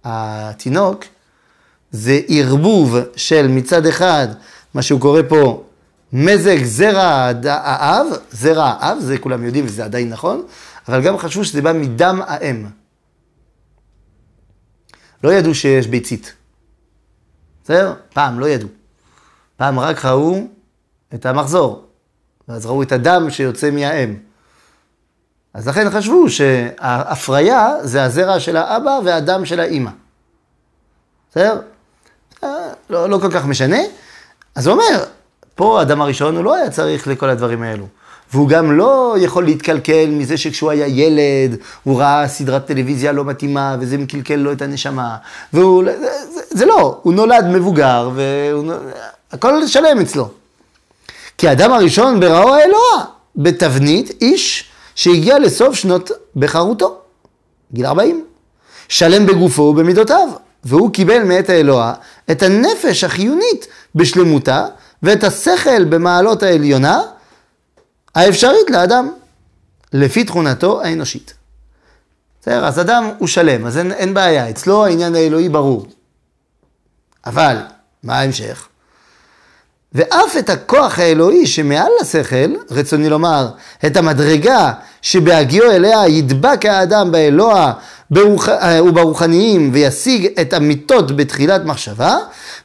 שהתינוק 0.05 1.03
זה 1.91 2.19
ערבוב 2.27 2.97
של 3.15 3.47
מצד 3.47 3.85
אחד, 3.85 4.27
מה 4.73 4.81
שהוא 4.81 5.01
קורא 5.01 5.21
פה, 5.29 5.63
מזג 6.13 6.63
זרע 6.63 7.31
האב, 7.45 8.07
זרע 8.31 8.65
האב, 8.65 8.97
זה 8.99 9.17
כולם 9.17 9.43
יודעים 9.43 9.65
וזה 9.65 9.85
עדיין 9.85 10.09
נכון, 10.09 10.43
אבל 10.87 11.01
גם 11.01 11.17
חשבו 11.17 11.43
שזה 11.43 11.61
בא 11.61 11.73
מדם 11.73 12.21
האם. 12.27 12.65
לא 15.23 15.33
ידעו 15.33 15.55
שיש 15.55 15.87
ביצית. 15.87 16.33
בסדר? 17.63 17.93
פעם 18.13 18.39
לא 18.39 18.49
ידעו. 18.49 18.69
פעם 19.57 19.79
רק 19.79 20.05
ראו 20.05 20.47
את 21.13 21.25
המחזור, 21.25 21.85
ואז 22.47 22.65
ראו 22.65 22.83
את 22.83 22.91
הדם 22.91 23.29
שיוצא 23.29 23.71
מהאם. 23.71 24.15
אז 25.53 25.67
לכן 25.67 25.89
חשבו 25.89 26.29
שההפריה 26.29 27.69
זה 27.83 28.03
הזרע 28.03 28.39
של 28.39 28.57
האבא 28.57 28.99
והדם 29.05 29.45
של 29.45 29.59
האימא. 29.59 29.91
בסדר? 31.31 31.61
לא, 32.91 33.09
לא 33.09 33.17
כל 33.17 33.31
כך 33.31 33.45
משנה. 33.45 33.77
אז 34.55 34.67
הוא 34.67 34.73
אומר, 34.73 35.03
פה 35.55 35.79
האדם 35.79 36.01
הראשון 36.01 36.35
הוא 36.35 36.43
לא 36.43 36.55
היה 36.55 36.69
צריך 36.69 37.07
לכל 37.07 37.29
הדברים 37.29 37.63
האלו. 37.63 37.85
והוא 38.33 38.49
גם 38.49 38.71
לא 38.71 39.15
יכול 39.19 39.45
להתקלקל 39.45 40.05
מזה 40.09 40.37
שכשהוא 40.37 40.71
היה 40.71 40.87
ילד, 40.87 41.57
הוא 41.83 41.99
ראה 41.99 42.27
סדרת 42.27 42.65
טלוויזיה 42.65 43.11
לא 43.11 43.25
מתאימה, 43.25 43.77
וזה 43.79 43.97
מקלקל 43.97 44.35
לו 44.35 44.51
את 44.51 44.61
הנשמה. 44.61 45.15
והוא, 45.53 45.83
זה, 45.83 46.09
זה 46.49 46.65
לא, 46.65 46.99
הוא 47.01 47.13
נולד 47.13 47.45
מבוגר, 47.45 48.09
והכל 49.31 49.67
שלם 49.67 49.99
אצלו. 50.01 50.29
כי 51.37 51.47
האדם 51.47 51.71
הראשון 51.71 52.19
בראו 52.19 52.53
האלוה, 52.53 53.05
בתבנית 53.35 54.21
איש 54.21 54.69
שהגיע 54.95 55.39
לסוף 55.39 55.75
שנות 55.75 56.11
בחרותו, 56.35 56.97
גיל 57.73 57.85
40. 57.85 58.25
שלם 58.89 59.25
בגופו 59.25 59.61
ובמידותיו, 59.61 60.27
והוא 60.63 60.93
קיבל 60.93 61.23
מאת 61.23 61.49
האלוה 61.49 61.93
את 62.31 62.43
הנפש 62.43 63.03
החיונית 63.03 63.67
בשלמותה, 63.95 64.65
ואת 65.03 65.23
השכל 65.23 65.83
במעלות 65.83 66.43
העליונה, 66.43 67.01
האפשרית 68.15 68.69
לאדם, 68.69 69.11
לפי 69.93 70.23
תכונתו 70.23 70.81
האנושית. 70.81 71.33
בסדר, 72.41 72.65
אז 72.65 72.79
אדם 72.79 73.09
הוא 73.17 73.27
שלם, 73.27 73.65
אז 73.65 73.77
אין, 73.77 73.91
אין 73.91 74.13
בעיה, 74.13 74.49
אצלו 74.49 74.85
העניין 74.85 75.15
האלוהי 75.15 75.49
ברור. 75.49 75.85
אבל, 77.25 77.57
מה 78.03 78.19
ההמשך? 78.19 78.67
ואף 79.93 80.37
את 80.39 80.49
הכוח 80.49 80.99
האלוהי 80.99 81.47
שמעל 81.47 81.91
לשכל, 82.01 82.55
רצוני 82.71 83.09
לומר, 83.09 83.47
את 83.85 83.97
המדרגה 83.97 84.73
שבהגיעו 85.01 85.71
אליה 85.71 86.07
ידבק 86.07 86.65
האדם 86.65 87.11
באלוה 87.11 87.73
וברוחניים 88.11 89.69
וישיג 89.73 90.39
את 90.41 90.53
המיטות 90.53 91.15
בתחילת 91.15 91.61
מחשבה, 91.65 92.17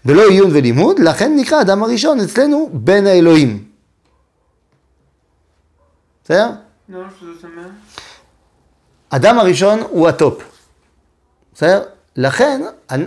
בלא 0.05 0.29
עיון 0.29 0.51
ולימוד, 0.53 0.99
לכן 0.99 1.33
נקרא 1.37 1.61
אדם 1.61 1.83
הראשון 1.83 2.21
אצלנו 2.21 2.71
בן 2.73 3.07
האלוהים. 3.07 3.65
בסדר? 6.25 6.51
לא, 6.89 7.01
שזאת 7.21 7.45
אומרת. 7.45 7.71
אדם 9.11 9.39
הראשון 9.39 9.81
הוא 9.81 10.09
הטופ. 10.09 10.43
בסדר? 11.55 11.83
לכן 12.17 12.63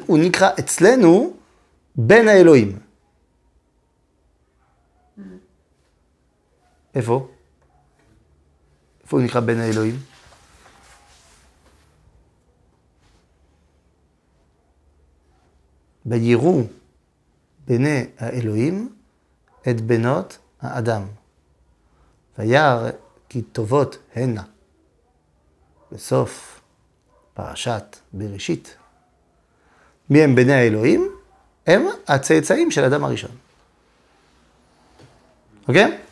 הוא 0.05 0.17
נקרא 0.17 0.49
אצלנו 0.59 1.33
בן 1.95 2.27
האלוהים. 2.27 2.79
איפה? 6.95 7.27
איפה 9.03 9.17
הוא 9.17 9.25
נקרא 9.25 9.41
בן 9.41 9.59
האלוהים? 9.59 9.99
ויראו 16.09 16.61
בני 17.65 18.05
האלוהים 18.17 18.95
את 19.69 19.81
בנות 19.81 20.37
האדם. 20.61 21.03
וירא 22.37 22.89
כי 23.29 23.41
טובות 23.41 23.97
הנה. 24.15 24.43
בסוף 25.91 26.61
פרשת 27.33 27.97
בראשית. 28.13 28.75
מי 30.09 30.21
הם 30.21 30.35
בני 30.35 30.53
האלוהים? 30.53 31.11
הם 31.67 31.85
הצאצאים 32.07 32.71
של 32.71 32.83
אדם 32.83 33.03
הראשון. 33.03 33.31
אוקיי? 35.67 35.85
Okay? 35.85 36.08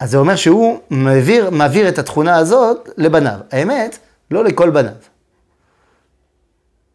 אז 0.00 0.10
זה 0.10 0.18
אומר 0.18 0.36
שהוא 0.36 0.80
מעביר, 0.90 1.50
מעביר 1.50 1.88
את 1.88 1.98
התכונה 1.98 2.36
הזאת 2.36 2.88
לבניו. 2.96 3.38
האמת, 3.50 3.98
לא 4.30 4.44
לכל 4.44 4.70
בניו. 4.70 4.92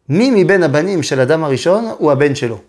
מי 0.08 0.44
מבין 0.44 0.62
הבנים 0.62 1.02
של 1.02 1.20
אדם 1.20 1.44
הראשון 1.44 1.84
הוא 1.98 2.12
הבן 2.12 2.34
שלו? 2.34 2.60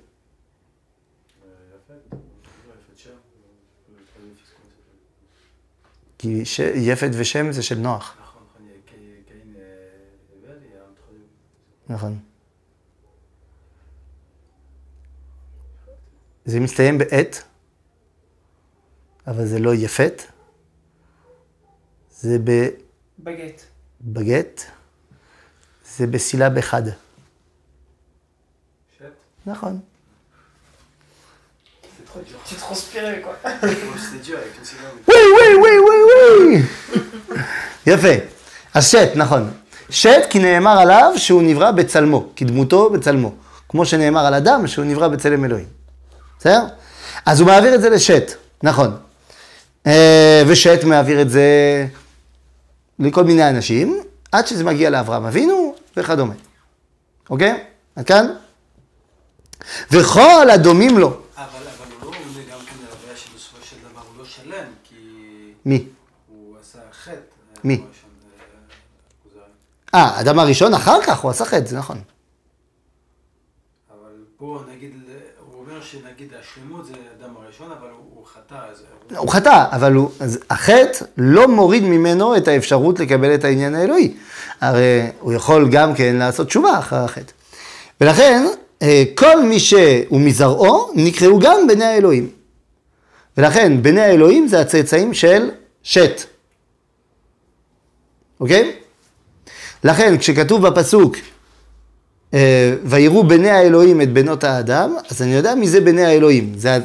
כי 6.18 6.46
ש... 6.46 6.60
יפת 6.60 7.10
ושם 7.13 7.51
זה 7.51 7.63
של 7.63 7.75
נוח. 7.75 8.18
נכון. 11.89 12.20
זה 16.46 16.60
מסתיים 16.60 16.98
בעת. 16.98 17.44
אבל 19.27 19.46
זה 19.46 19.60
לא 19.60 19.75
יפת, 19.75 20.22
זה 22.12 22.38
ב... 22.44 22.67
בגט. 23.20 23.62
בגט, 24.01 24.62
זה 25.98 26.08
בסילב 26.08 26.58
אחד. 26.58 26.84
שט? 28.98 29.05
נכון. 29.46 29.79
Tu 32.48 32.55
transpirais 32.55 33.22
quoi. 33.22 33.36
C'était 33.44 34.24
dur 34.24 34.38
avec 34.38 34.58
une 34.58 34.65
syllabe. 34.65 34.96
וואי 35.08 35.24
וואי 35.34 35.58
וואי 35.58 35.79
וואי 35.79 36.01
וואי. 36.08 36.62
יפה. 37.88 38.25
אז 38.74 38.88
שת, 38.88 39.10
נכון. 39.15 39.51
שת 39.89 40.24
כי 40.29 40.39
נאמר 40.39 40.79
עליו 40.79 41.12
שהוא 41.17 41.44
נברא 41.44 41.72
בצלמו, 41.72 42.29
כדמותו 42.36 42.89
בצלמו. 42.89 43.36
כמו 43.70 43.86
שנאמר 43.86 44.25
על 44.25 44.34
אדם 44.34 44.67
שהוא 44.67 44.86
נברא 44.86 45.08
בצלם 45.08 45.46
אלוהים. 45.46 45.67
בסדר? 46.39 46.62
אז 47.25 47.39
הוא 47.39 47.48
מעביר 47.48 47.75
את 47.75 47.82
זה 47.82 47.89
לשת, 47.89 48.32
נכון. 48.63 48.98
אה, 49.88 50.44
ושט 50.48 50.84
מעביר 50.84 51.22
את 51.22 51.30
זה 51.30 51.88
לכל 53.00 53.24
מיני 53.24 53.50
אנשים, 53.50 54.01
עד 54.32 54.48
שזה 54.48 54.63
מגיע 54.63 54.89
לאברהם 54.89 55.25
אבינו 55.25 55.75
וכדומה. 55.98 56.34
אוקיי? 57.30 57.63
עד 57.96 58.06
כאן? 58.06 58.25
וכל 59.92 60.50
הדומים 60.54 60.98
לו. 60.98 61.08
אבל, 61.08 61.46
אבל 61.46 61.92
הוא 62.01 62.13
לא 62.13 62.18
עונה 62.18 62.39
גם 62.51 62.60
כן 62.65 62.75
על 62.80 62.98
הבעיה 63.00 63.18
שבסופו 63.18 63.65
של 63.65 63.75
דבר 63.92 64.01
הוא 64.01 64.18
לא 64.18 64.25
שלם, 64.25 64.68
כי 64.84 64.96
מי? 65.65 65.88
הוא 66.27 66.56
עשה 66.62 66.80
חטא. 67.04 67.15
מי? 67.63 67.74
אה, 67.74 67.80
כוזרי. 69.24 69.42
אה, 69.94 70.04
האדם 70.04 70.39
הראשון 70.39 70.74
אחר 70.74 71.01
כך, 71.01 71.20
הוא 71.20 71.32
עשה 71.32 71.46
חטא, 71.46 71.65
זה 71.65 71.77
נכון. 71.77 72.01
אבל 73.89 74.13
פה 74.38 74.63
נגיד, 74.75 74.92
שנגיד 75.95 76.27
השלמות 76.41 76.85
זה 76.85 76.93
אדם 76.93 77.29
הראשון, 77.43 77.71
אבל 77.71 77.87
הוא, 77.91 78.05
הוא 78.15 78.25
חטא, 78.25 78.55
אז 78.71 78.83
הוא... 79.17 79.29
חטא, 79.29 79.65
אבל 79.71 79.93
הוא, 79.93 80.11
אז 80.19 80.39
החטא 80.49 81.05
לא 81.17 81.47
מוריד 81.47 81.83
ממנו 81.83 82.37
את 82.37 82.47
האפשרות 82.47 82.99
לקבל 82.99 83.35
את 83.35 83.43
העניין 83.43 83.75
האלוהי. 83.75 84.13
הרי 84.61 85.01
הוא 85.19 85.33
יכול 85.33 85.69
גם 85.71 85.95
כן 85.95 86.15
לעשות 86.15 86.47
תשובה 86.47 86.79
אחרי 86.79 86.99
החטא. 86.99 87.31
ולכן, 88.01 88.45
אה, 88.81 89.03
כל 89.15 89.43
מי 89.43 89.59
שהוא 89.59 90.21
מזרעו, 90.21 90.91
נקראו 90.95 91.39
גם 91.39 91.67
בני 91.67 91.85
האלוהים. 91.85 92.29
ולכן 93.37 93.81
בני 93.81 94.01
האלוהים 94.01 94.47
זה 94.47 94.59
הצאצאים 94.59 95.13
של 95.13 95.51
שת. 95.83 96.21
אוקיי? 98.39 98.71
לכן 99.83 100.17
כשכתוב 100.17 100.67
בפסוק 100.67 101.15
ויראו 102.86 103.24
בני 103.27 103.50
האלוהים 103.50 104.01
את 104.01 104.13
בנות 104.13 104.44
האדם, 104.44 104.96
אז 105.10 105.22
אני 105.22 105.34
יודע 105.34 105.56
מי 105.56 105.68
זה 105.68 105.82
בני 105.82 106.06
האלוהים. 106.06 106.54
זה 106.58 106.77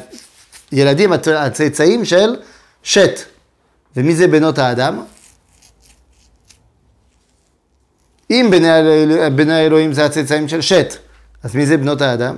הילדים 0.71 1.13
הצ- 1.13 1.27
הצאצאים 1.35 2.05
של 2.05 2.35
שת. 2.83 3.19
ומי 3.95 4.15
זה 4.15 4.27
בנות 4.27 4.57
האדם? 4.57 5.03
אם 8.31 8.47
בני, 8.51 8.69
האל- 8.69 9.29
בני 9.29 9.53
האלוהים 9.53 9.93
זה 9.93 10.05
הצאצאים 10.05 10.47
של 10.47 10.61
שת, 10.61 10.93
אז 11.43 11.55
מי 11.55 11.65
זה 11.65 11.77
בנות 11.77 12.01
האדם? 12.01 12.35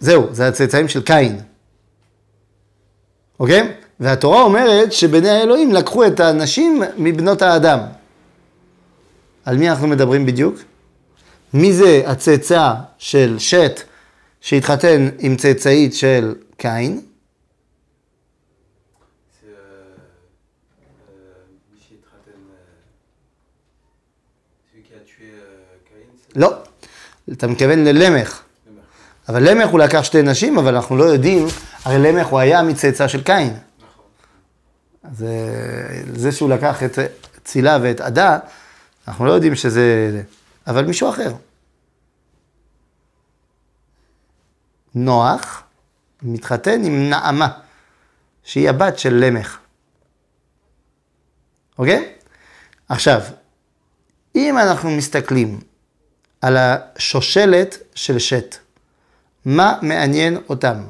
זהו, 0.00 0.26
זה 0.32 0.48
הצאצאים 0.48 0.88
של 0.88 1.02
קין. 1.02 1.40
אוקיי? 3.40 3.72
והתורה 4.00 4.42
אומרת 4.42 4.92
שבני 4.92 5.30
האלוהים 5.30 5.72
לקחו 5.72 6.06
את 6.06 6.20
הנשים 6.20 6.82
מבנות 6.96 7.42
האדם. 7.42 7.78
על 9.44 9.56
מי 9.56 9.70
אנחנו 9.70 9.88
מדברים 9.88 10.26
בדיוק? 10.26 10.56
מי 11.54 11.72
זה 11.72 12.02
הצאצא 12.06 12.72
של 12.98 13.36
שת 13.38 13.80
שהתחתן 14.40 15.08
עם 15.18 15.36
צאצאית 15.36 15.94
של 15.94 16.34
קין? 16.56 17.00
לא. 26.36 26.52
אתה 27.32 27.46
מתכוון 27.46 27.84
ללמך. 27.84 28.42
אבל 29.28 29.50
למך 29.50 29.68
הוא 29.68 29.78
לקח 29.78 30.02
שתי 30.02 30.22
נשים, 30.22 30.58
אבל 30.58 30.74
אנחנו 30.74 30.96
לא 30.96 31.04
יודעים, 31.04 31.46
הרי 31.84 31.98
למך 31.98 32.26
הוא 32.26 32.38
היה 32.38 32.62
מצאצא 32.62 33.08
של 33.08 33.22
קין. 33.22 33.48
נכון. 33.48 34.04
אז 35.04 35.22
אה, 35.22 36.00
זה 36.14 36.32
שהוא 36.32 36.50
לקח 36.50 36.82
את 36.82 36.98
צילה 37.44 37.78
ואת 37.82 38.00
עדה, 38.00 38.38
אנחנו 39.08 39.26
לא 39.26 39.32
יודעים 39.32 39.54
שזה... 39.54 40.22
אבל 40.66 40.84
מישהו 40.84 41.10
אחר. 41.10 41.34
נוח 44.94 45.62
מתחתן 46.22 46.84
עם 46.84 47.10
נעמה, 47.10 47.48
שהיא 48.42 48.70
הבת 48.70 48.98
של 48.98 49.14
למך. 49.14 49.58
אוקיי? 51.78 52.14
עכשיו, 52.88 53.20
אם 54.34 54.58
אנחנו 54.58 54.90
מסתכלים 54.90 55.60
על 56.40 56.56
השושלת 56.56 57.76
של 57.94 58.18
שת, 58.18 58.56
מה 59.44 59.78
מעניין 59.82 60.36
אותם? 60.48 60.84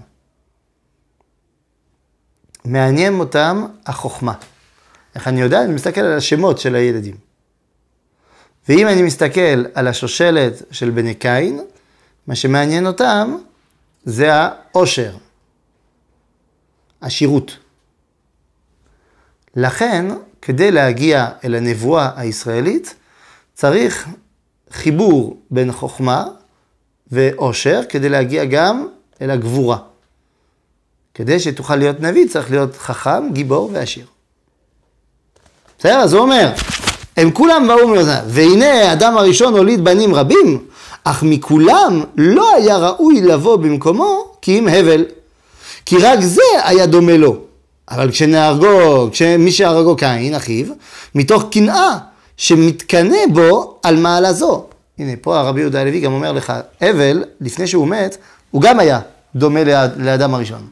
מעניין 2.65 3.21
אותם 3.21 3.67
החוכמה. 3.87 4.35
איך 5.15 5.29
אני 5.29 5.41
יודע? 5.41 5.65
אני 5.65 5.75
מסתכל 5.75 6.01
על 6.01 6.19
השמות 6.19 6.59
של 6.59 6.75
הילדים. 6.75 7.32
ואם 8.69 8.89
אני 8.89 9.03
מסתכל 9.03 9.65
על 9.75 9.89
השושלת 9.89 10.63
של 10.71 10.91
בני 10.91 11.15
קין, 11.15 11.61
מה 12.27 12.35
שמעניין 12.35 12.87
אותם 12.87 13.37
זה 14.05 14.35
העושר, 14.35 15.17
עשירות. 17.01 17.59
לכן, 19.57 20.07
כדי 20.43 20.71
להגיע 20.71 21.29
אל 21.45 21.55
הנבואה 21.55 22.11
הישראלית, 22.17 22.95
צריך 23.55 24.09
חיבור 24.71 25.41
בין 25.51 25.73
חוכמה 25.73 26.25
ועושר, 27.11 27.81
כדי 27.89 28.09
להגיע 28.09 28.45
גם 28.45 28.87
אל 29.21 29.31
הגבורה. 29.31 29.79
כדי 31.15 31.41
שתוכל 31.41 31.77
להיות 31.77 32.01
נביא, 32.01 32.29
צריך 32.29 32.51
להיות 32.51 32.77
חכם, 32.77 33.33
גיבור 33.33 33.71
ועשיר. 33.73 34.07
בסדר? 35.79 35.97
אז 35.97 36.13
הוא 36.13 36.23
אומר, 36.23 36.53
הם 37.17 37.31
כולם 37.31 37.69
באו 37.69 37.89
מאוזניו, 37.89 38.23
והנה 38.27 38.91
האדם 38.91 39.17
הראשון 39.17 39.57
הוליד 39.57 39.85
בנים 39.85 40.15
רבים, 40.15 40.59
אך 41.05 41.23
מכולם 41.23 42.05
לא 42.17 42.55
היה 42.55 42.77
ראוי 42.77 43.21
לבוא 43.21 43.57
במקומו 43.57 44.25
כי 44.43 44.59
אם 44.59 44.69
הבל. 44.69 45.05
כי 45.87 45.99
רק 45.99 46.21
זה 46.21 46.43
היה 46.65 46.87
דומה 46.87 47.17
לו. 47.17 47.37
אבל 47.91 48.11
כשנהרגו, 48.11 49.09
כשמי 49.13 49.53
שהרגו 49.53 49.97
קין, 49.97 50.35
אחיו, 50.35 50.67
מתוך 51.15 51.45
קנאה 51.53 51.99
שמתקנא 52.37 53.17
בו 53.33 53.79
על 53.83 53.97
מעלה 53.97 54.33
זו. 54.33 54.65
הנה, 54.99 55.13
פה 55.21 55.39
הרבי 55.39 55.61
יהודה 55.61 55.81
הלוי 55.81 56.01
גם 56.01 56.13
אומר 56.13 56.33
לך, 56.33 56.53
הבל, 56.81 57.25
לפני 57.41 57.67
שהוא 57.67 57.89
מת, 57.89 58.17
הוא 58.51 58.63
גם 58.63 58.81
היה 58.81 59.01
דומה 59.35 59.65
לאד- 59.65 59.93
לאדם 59.97 60.35
הראשון. 60.35 60.67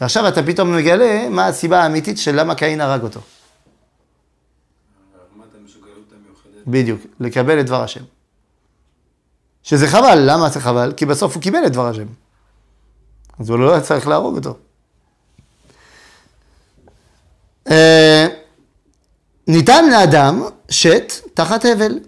ועכשיו 0.00 0.28
אתה 0.28 0.42
פתאום 0.42 0.76
מגלה 0.76 1.28
מה 1.30 1.46
הסיבה 1.46 1.82
האמיתית 1.82 2.18
של 2.18 2.40
למה 2.40 2.54
קין 2.54 2.80
הרג 2.80 3.02
אותו. 3.02 3.20
רמת 5.36 5.46
המסוגלות 5.62 6.12
המיוחדת. 6.12 6.55
בדיוק, 6.66 7.00
לקבל 7.20 7.60
את 7.60 7.66
דבר 7.66 7.82
השם. 7.82 8.04
שזה 9.62 9.86
חבל, 9.86 10.18
למה 10.26 10.48
זה 10.48 10.60
חבל? 10.60 10.92
כי 10.96 11.06
בסוף 11.06 11.34
הוא 11.34 11.42
קיבל 11.42 11.66
את 11.66 11.72
דבר 11.72 11.86
השם. 11.86 12.06
אז 13.38 13.50
הוא 13.50 13.58
לא 13.58 13.72
היה 13.72 13.80
צריך 13.80 14.08
להרוג 14.08 14.36
אותו. 14.36 14.56
אה, 17.70 18.26
ניתן 19.48 19.90
לאדם 19.90 20.42
שת 20.70 21.12
תחת 21.34 21.64
הבל, 21.64 21.98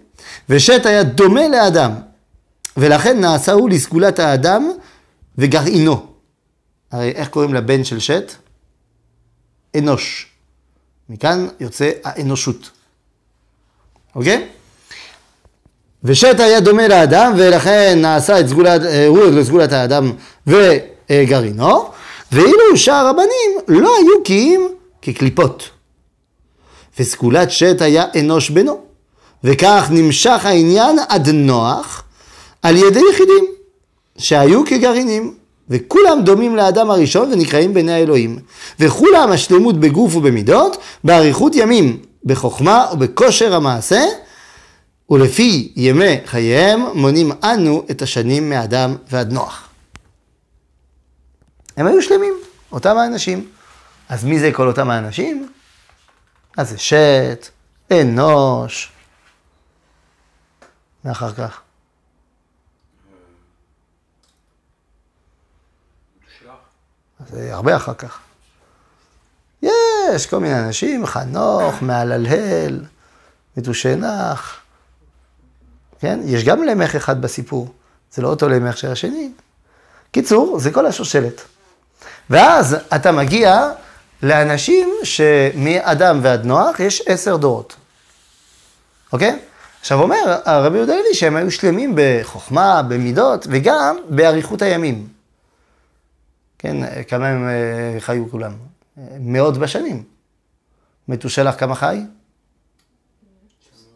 ושת 0.49 0.85
היה 0.85 1.03
דומה 1.03 1.47
לאדם, 1.47 1.91
ולכן 2.77 3.19
נעשה 3.19 3.51
הוא 3.51 3.69
לסגולת 3.69 4.19
האדם 4.19 4.71
וגרעינו. 5.37 6.13
הרי 6.91 7.11
איך 7.11 7.29
קוראים 7.29 7.53
לבן 7.53 7.83
של 7.83 7.99
שת? 7.99 8.31
אנוש. 9.77 10.31
מכאן 11.09 11.47
יוצא 11.59 11.91
האנושות. 12.03 12.71
אוקיי? 14.15 14.47
ושת 16.03 16.39
היה 16.39 16.59
דומה 16.59 16.87
לאדם, 16.87 17.33
ולכן 17.37 17.99
נעשה 18.01 18.39
את 18.39 18.47
סגולת, 18.47 18.81
אה, 18.85 19.07
הוא 19.07 19.23
לסגולת 19.23 19.71
האדם 19.71 20.11
וגרעינו, 20.47 21.89
ואילו 22.31 22.77
שאר 22.77 23.07
הבנים 23.07 23.51
לא 23.67 23.95
היו 23.97 24.23
כי 24.23 24.33
אם 24.33 24.67
כקליפות. 25.01 25.69
וסגולת 26.99 27.51
שת 27.51 27.81
היה 27.81 28.05
אנוש 28.19 28.49
בנו, 28.49 28.79
וכך 29.43 29.87
נמשך 29.91 30.45
העניין 30.45 30.99
עד 31.09 31.29
נוח 31.29 32.03
על 32.61 32.75
ידי 32.75 33.01
יחידים, 33.13 33.45
שהיו 34.17 34.65
כגרעינים, 34.65 35.33
וכולם 35.69 36.21
דומים 36.23 36.55
לאדם 36.55 36.91
הראשון 36.91 37.33
ונקראים 37.33 37.73
בני 37.73 37.93
האלוהים. 37.93 38.39
וכולם 38.79 39.31
השלמות 39.31 39.79
בגוף 39.79 40.15
ובמידות, 40.15 40.77
באריכות 41.03 41.55
ימים, 41.55 41.97
בחוכמה 42.25 42.85
ובכושר 42.93 43.55
המעשה, 43.55 44.01
ולפי 45.09 45.73
ימי 45.75 46.17
חייהם 46.25 46.81
מונים 46.93 47.31
אנו 47.43 47.85
את 47.91 48.01
השנים 48.01 48.49
מאדם 48.49 48.95
ועד 49.07 49.31
נוח. 49.31 49.69
הם 51.77 51.87
היו 51.87 52.01
שלמים, 52.01 52.33
אותם 52.71 52.97
האנשים. 52.97 53.49
אז 54.09 54.25
מי 54.25 54.39
זה 54.39 54.51
כל 54.53 54.67
אותם 54.67 54.89
האנשים? 54.89 55.51
אז 56.57 56.69
זה 56.69 56.77
שת, 56.77 57.49
אנוש, 57.91 58.91
ואחר 61.05 61.33
כך. 61.33 61.61
זה 67.29 67.55
הרבה 67.55 67.75
אחר 67.75 67.93
כך. 67.93 68.19
יש 70.15 70.25
כל 70.25 70.39
מיני 70.39 70.59
אנשים, 70.59 71.05
חנוך, 71.05 71.83
מהללהל, 71.83 72.83
מתושנח. 73.57 74.59
כן? 75.99 76.19
יש 76.25 76.43
גם 76.43 76.63
למך 76.63 76.95
אחד 76.95 77.21
בסיפור, 77.21 77.67
זה 78.13 78.21
לא 78.21 78.27
אותו 78.27 78.49
למך 78.49 78.77
של 78.77 78.91
השני. 78.91 79.31
קיצור, 80.11 80.59
זה 80.59 80.71
כל 80.71 80.85
השושלת. 80.85 81.41
ואז 82.29 82.77
אתה 82.95 83.11
מגיע 83.11 83.69
לאנשים 84.23 84.89
שמאדם 85.03 86.19
ועד 86.23 86.45
נוח 86.45 86.79
יש 86.79 87.03
עשר 87.05 87.37
דורות. 87.37 87.75
אוקיי? 89.13 89.39
עכשיו 89.79 90.01
אומר 90.01 90.39
הרבי 90.45 90.77
יהודה 90.77 90.93
לוי 90.95 91.13
שהם 91.13 91.35
היו 91.35 91.51
שלמים 91.51 91.93
בחוכמה, 91.95 92.81
במידות, 92.81 93.47
וגם 93.49 93.97
באריכות 94.09 94.61
הימים. 94.61 95.07
כן, 96.59 97.03
כמה 97.07 97.27
הם 97.27 97.47
אה, 97.47 97.99
חיו 97.99 98.29
כולם? 98.31 98.51
אה, 98.99 99.17
מאות 99.19 99.57
בשנים. 99.57 100.03
מתושלח 101.07 101.59
כמה 101.59 101.75
חי? 101.75 101.97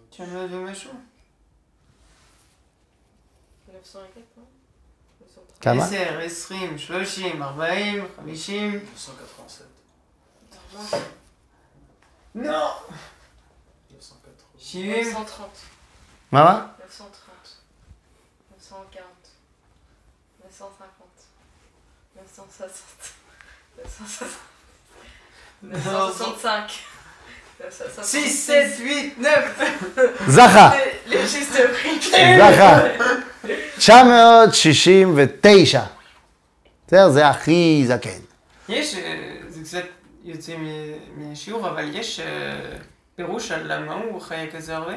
900 0.10 0.52
ומשהו? 0.52 0.92
900 3.68 4.06
et 4.06 4.10
quelques, 4.14 4.38
non 4.38 4.44
930. 5.20 5.60
כמה? 5.62 5.86
10, 5.86 6.22
20, 6.22 6.78
30, 6.78 7.42
40, 7.42 8.08
50. 8.16 8.82
987. 8.96 9.68
לא! 12.36 12.88
980. 13.90 14.36
70. 14.58 15.04
930. 15.04 15.66
מה, 16.32 16.44
מה? 16.44 16.68
930. 16.88 17.58
940. 18.58 19.04
950. 20.50 23.14
960. 23.84 24.53
965. 25.72 26.84
6, 28.04 28.16
7, 28.48 28.56
8, 28.78 29.10
9 29.18 29.66
זכה. 30.28 30.72
זכה. 32.38 32.80
969. 33.78 35.84
בסדר? 36.88 37.10
זה 37.10 37.28
הכי 37.28 37.84
זקן. 37.88 38.10
יש, 38.70 38.96
אה, 38.96 39.02
זה 39.50 39.62
קצת 39.64 39.84
יוצא 40.24 40.52
מ- 40.58 40.94
מהשיעור, 41.30 41.70
אבל 41.70 41.96
יש 41.96 42.20
אה, 42.20 42.26
פירוש 43.16 43.52
על 43.52 43.74
למה 43.74 43.94
הוא 43.94 44.22
חיה 44.22 44.52
כזה 44.52 44.76
הרבה? 44.76 44.94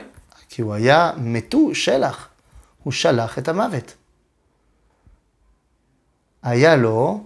כי 0.48 0.62
הוא 0.62 0.74
היה 0.74 1.12
מתו 1.16 1.74
שלח. 1.74 2.29
הוא 2.83 2.92
שלח 2.92 3.38
את 3.38 3.48
המוות. 3.48 3.94
היה 6.42 6.76
לו 6.76 7.25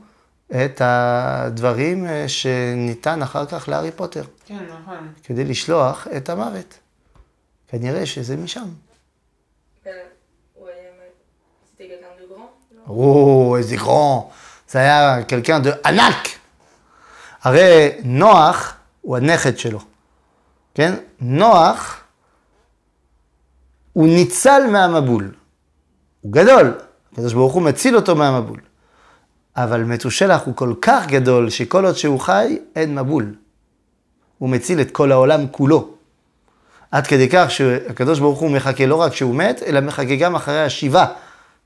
את 0.50 0.80
הדברים 0.84 2.06
אה, 2.06 2.28
שניתן 2.28 3.22
אחר 3.22 3.46
כך 3.46 3.68
להארי 3.68 3.90
פוטר, 3.90 4.22
כן, 4.46 4.64
נכון. 4.82 5.12
כדי 5.24 5.44
לשלוח 5.44 6.06
את 6.16 6.28
המוות. 6.28 6.78
כנראה 7.68 8.06
שזה 8.06 8.36
משם. 8.36 8.68
Grand 9.84 9.88
non 11.78 12.88
או, 12.88 13.56
איזה 13.58 13.76
גרון. 13.76 14.28
זה 14.68 14.78
היה 14.78 15.18
de 15.28 15.88
ענק. 15.88 16.28
הרי 17.42 17.90
נוח 18.04 18.74
הוא 19.00 19.16
הנכד 19.16 19.58
שלו, 19.58 19.80
כן? 20.74 20.94
נוח 21.20 22.00
הוא 23.92 24.08
ניצל 24.08 24.62
מהמבול. 24.72 25.34
הוא 26.20 26.32
גדול, 26.32 26.78
הקדוש 27.12 27.32
ברוך 27.32 27.52
הוא 27.52 27.62
מציל 27.62 27.96
אותו 27.96 28.16
מהמבול. 28.16 28.60
אבל 29.64 29.84
מתושלח 29.84 30.42
הוא 30.44 30.56
כל 30.56 30.74
כך 30.82 31.06
גדול, 31.06 31.50
שכל 31.50 31.84
עוד 31.84 31.96
שהוא 31.96 32.20
חי, 32.20 32.58
אין 32.76 32.98
מבול. 32.98 33.34
הוא 34.38 34.50
מציל 34.50 34.80
את 34.80 34.90
כל 34.90 35.12
העולם 35.12 35.48
כולו. 35.50 35.94
עד 36.90 37.06
כדי 37.06 37.28
כך 37.32 37.50
שהקדוש 37.50 38.18
ברוך 38.18 38.38
הוא 38.38 38.50
מחכה 38.50 38.86
לא 38.86 38.96
רק 38.96 39.14
שהוא 39.14 39.34
מת, 39.34 39.62
אלא 39.62 39.80
מחכה 39.80 40.16
גם 40.16 40.34
אחרי 40.34 40.62
השיבה 40.64 41.06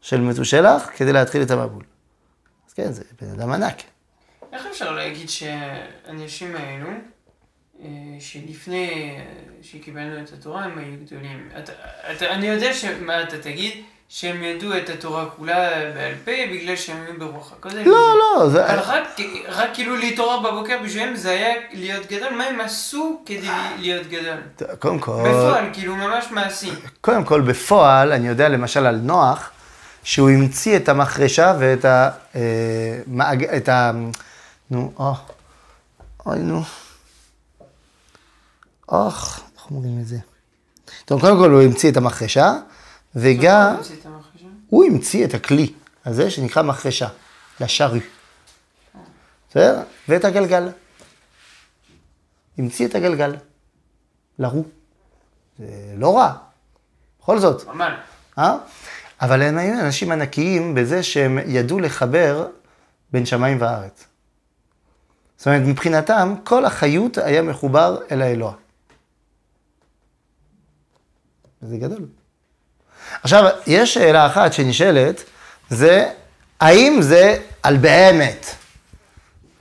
של 0.01 0.21
מתושלח, 0.21 0.91
כדי 0.97 1.13
להתחיל 1.13 1.43
את 1.43 1.51
המבול. 1.51 1.83
אז 2.69 2.73
כן, 2.73 2.93
זה 2.93 3.03
בן 3.21 3.31
אדם 3.31 3.51
ענק. 3.51 3.83
איך 4.53 4.67
אפשר 4.67 4.93
להגיד 4.93 5.29
שהאנשים 5.29 6.57
האלו, 6.57 6.89
אה, 7.81 7.89
שלפני 8.21 8.91
אה, 8.91 9.25
שקיבלנו 9.63 10.23
את 10.23 10.33
התורה, 10.33 10.65
הם 10.65 10.79
היו 10.79 10.97
גדולים? 11.05 11.49
אתה, 11.59 11.73
אתה, 12.13 12.31
אני 12.31 12.47
יודע 12.47 12.75
שמה 12.75 13.23
אתה 13.23 13.39
תגיד, 13.39 13.73
שהם 14.15 14.43
ידעו 14.43 14.77
את 14.77 14.89
התורה 14.91 15.27
כולה 15.37 15.71
בעל 15.95 16.15
פה 16.25 16.31
בגלל 16.53 16.77
שהם 16.77 16.97
היו 17.07 17.19
ברוח 17.19 17.53
הקודש. 17.53 17.87
לא, 17.87 18.19
לא, 18.19 18.49
זה... 18.49 18.67
אבל 18.67 18.79
רק, 18.79 19.21
רק 19.49 19.71
כאילו 19.75 19.97
להתעורר 19.97 20.41
בבוקר 20.41 20.79
בשבילם 20.85 21.17
זה 21.17 21.31
היה 21.31 21.55
להיות 21.73 22.07
גדול, 22.07 22.33
מה 22.37 22.45
הם 22.45 22.61
עשו 22.61 23.23
כדי 23.27 23.49
להיות 23.79 24.07
גדול? 24.07 24.69
קודם 24.79 24.99
כל... 24.99 25.25
בפועל, 25.29 25.65
כאילו 25.73 25.97
ממש 25.97 26.27
מעשי. 26.31 26.71
קודם 27.01 27.25
כל, 27.25 27.41
בפועל, 27.41 28.13
אני 28.13 28.29
יודע 28.29 28.49
למשל 28.49 28.87
על 28.87 28.97
נוח, 28.97 29.51
שהוא 30.03 30.31
המציא 30.31 30.77
את 30.77 30.89
המחרשה 30.89 31.55
ואת 31.59 31.85
ה... 31.85 32.11
אה, 32.35 33.57
את 33.57 33.69
ה... 33.69 33.93
נו, 34.71 34.93
אה, 35.01 35.13
אוי, 36.27 36.39
נו. 36.39 36.63
אוח, 38.89 39.41
איך 39.57 39.71
אומרים 39.71 40.01
את 40.01 40.07
זה? 40.07 40.17
טוב, 41.05 41.21
קודם 41.21 41.37
כל 41.37 41.51
הוא 41.51 41.63
המציא 41.63 41.91
את 41.91 41.97
המחרשה, 41.97 42.53
וגם? 43.17 43.77
הוא 44.67 44.85
המציא 44.85 45.25
את 45.25 45.35
הכלי 45.35 45.73
הזה 46.05 46.31
שנקרא 46.31 46.63
מחרשה, 46.63 47.09
לשרי. 47.61 48.01
בסדר? 49.51 49.83
ואת 50.09 50.25
הגלגל. 50.25 50.69
המציא 52.59 52.87
את 52.87 52.95
הגלגל. 52.95 53.37
לרו. 54.39 54.65
זה 55.59 55.95
לא 55.97 56.17
רע. 56.17 56.33
בכל 57.21 57.39
זאת. 57.39 57.65
אה? 58.39 58.57
אבל 59.21 59.43
הם 59.43 59.59
היו 59.59 59.81
אנשים 59.81 60.13
ענקיים 60.13 60.75
בזה 60.75 61.03
שהם 61.03 61.39
ידעו 61.47 61.81
לחבר 61.81 62.49
בין 63.13 63.27
שמיים 63.27 63.61
וארץ. 63.61 64.07
זאת 65.37 65.47
אומרת, 65.47 65.63
מבחינתם, 65.67 66.35
כל 66.45 66.65
החיות 66.65 67.19
היה 67.19 67.43
מחובר 67.43 67.99
אל 68.11 68.23
האלוה. 68.23 68.53
וזה 71.63 71.77
גדול. 71.77 72.07
עכשיו, 73.25 73.45
יש 73.67 73.95
שאלה 73.95 74.27
אחת 74.27 74.53
שנשאלת, 74.53 75.25
זה 75.71 76.11
האם 76.61 76.99
זה 77.03 77.39
על 77.63 77.77
באמת 77.77 78.47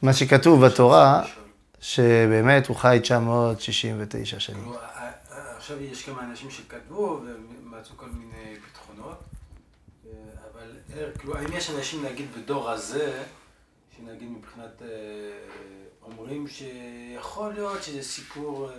מה 0.02 0.14
שכתוב 0.14 0.66
בתורה, 0.66 1.24
שבאמת 1.82 2.68
הוא 2.68 2.76
חי 2.78 3.00
969 3.04 4.40
שנים. 4.40 4.60
כאילו, 4.60 4.80
ה- 4.80 4.84
ה- 5.04 5.12
עכשיו 5.58 5.84
יש 5.84 6.04
כמה 6.06 6.22
אנשים 6.24 6.52
שכתבו 6.52 7.22
ומצאו 7.24 7.98
כל 7.98 8.06
מיני 8.14 8.56
פתרונות, 8.72 9.20
אה, 10.06 10.12
אבל 10.54 10.68
אה, 10.98 11.06
כאילו, 11.20 11.38
האם 11.38 11.54
יש 11.54 11.70
אנשים, 11.70 12.06
נגיד, 12.06 12.26
בדור 12.38 12.70
הזה, 12.70 13.24
שנגיד 13.98 14.28
מבחינת, 14.32 14.82
אה, 14.82 14.88
אומרים 16.04 16.46
שיכול 16.48 17.54
להיות 17.54 17.84
שזה 17.84 18.04
סיפור, 18.04 18.70
אה, 18.70 18.74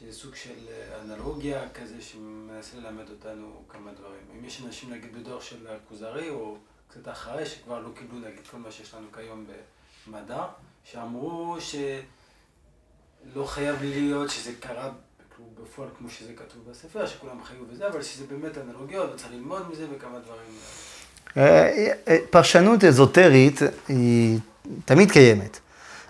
שזה 0.00 0.12
סוג 0.12 0.34
של 0.34 0.50
אה, 0.68 1.00
אנלוגיה 1.00 1.68
כזה 1.74 1.94
שמנסה 2.00 2.76
ללמד 2.76 3.10
אותנו 3.10 3.62
כמה 3.68 3.92
דברים. 3.92 4.22
אם 4.38 4.44
יש 4.44 4.62
אנשים, 4.66 4.92
נגיד, 4.92 5.16
בדור 5.16 5.40
של 5.40 5.66
הכוזרי, 5.66 6.28
או 6.28 6.56
קצת 6.88 7.08
אחרי, 7.08 7.46
שכבר 7.46 7.80
לא 7.80 7.88
קיבלו, 7.94 8.18
נגיד, 8.18 8.46
כל 8.50 8.56
מה 8.56 8.70
שיש 8.70 8.94
לנו 8.94 9.06
כיום 9.12 9.46
במדע, 10.06 10.44
שאמרו 10.84 11.56
ש... 11.60 11.74
לא 13.34 13.44
חייב 13.44 13.76
להיות 13.80 14.30
שזה 14.30 14.50
קרה 14.60 14.90
כאילו, 15.34 15.48
בפועל 15.62 15.88
כמו 15.98 16.10
שזה 16.10 16.32
כתוב 16.36 16.70
בספר, 16.70 17.06
שכולם 17.06 17.44
חיו 17.44 17.66
בזה, 17.72 17.88
אבל 17.88 18.02
שזה 18.02 18.24
באמת 18.26 18.58
אנלוגיות 18.58 19.14
וצריך 19.14 19.32
ללמוד 19.32 19.70
מזה 19.70 19.86
וכמה 19.96 20.18
דברים. 20.18 20.48
אה, 21.36 21.92
אה, 22.08 22.16
פרשנות 22.30 22.84
אזוטרית 22.84 23.60
היא 23.88 24.38
תמיד 24.84 25.10
קיימת, 25.10 25.60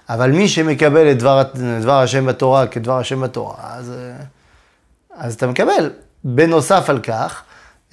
אבל 0.08 0.30
מי 0.30 0.48
שמקבל 0.48 1.10
את 1.10 1.18
דבר, 1.18 1.42
דבר 1.80 2.00
השם 2.00 2.26
בתורה 2.26 2.66
כדבר 2.66 2.98
השם 2.98 3.20
בתורה, 3.20 3.54
אז, 3.62 3.90
אה, 3.90 4.24
אז 5.16 5.34
אתה 5.34 5.46
מקבל. 5.46 5.90
בנוסף 6.24 6.90
על 6.90 6.98
כך, 6.98 7.42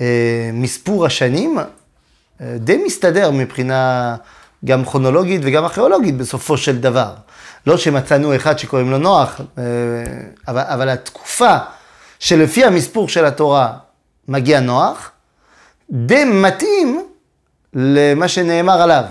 אה, 0.01 0.49
מספור 0.53 1.05
השנים 1.05 1.59
אה, 1.59 2.55
די 2.59 2.83
מסתדר 2.85 3.31
מבחינה 3.31 4.15
גם 4.65 4.85
כרונולוגית 4.85 5.41
וגם 5.43 5.63
ארכיאולוגית 5.63 6.17
בסופו 6.17 6.57
של 6.57 6.79
דבר. 6.79 7.13
לא 7.67 7.77
שמצאנו 7.77 8.35
אחד 8.35 8.59
שקוראים 8.59 8.91
לו 8.91 8.97
נוח, 8.97 9.41
אבל, 10.47 10.63
אבל 10.67 10.89
התקופה 10.89 11.57
שלפי 12.19 12.65
המספור 12.65 13.09
של 13.09 13.25
התורה 13.25 13.73
מגיע 14.27 14.59
נוח, 14.59 15.11
די 15.91 16.23
מתאים 16.25 17.07
למה 17.73 18.27
שנאמר 18.27 18.81
עליו. 18.81 19.03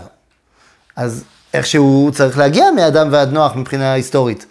אז 0.96 1.24
איכשהו 1.54 2.10
צריך 2.14 2.38
להגיע 2.38 2.70
מאדם 2.76 3.08
ועד 3.12 3.32
נוח 3.32 3.56
מבחינה 3.56 3.92
היסטורית. 3.92 4.46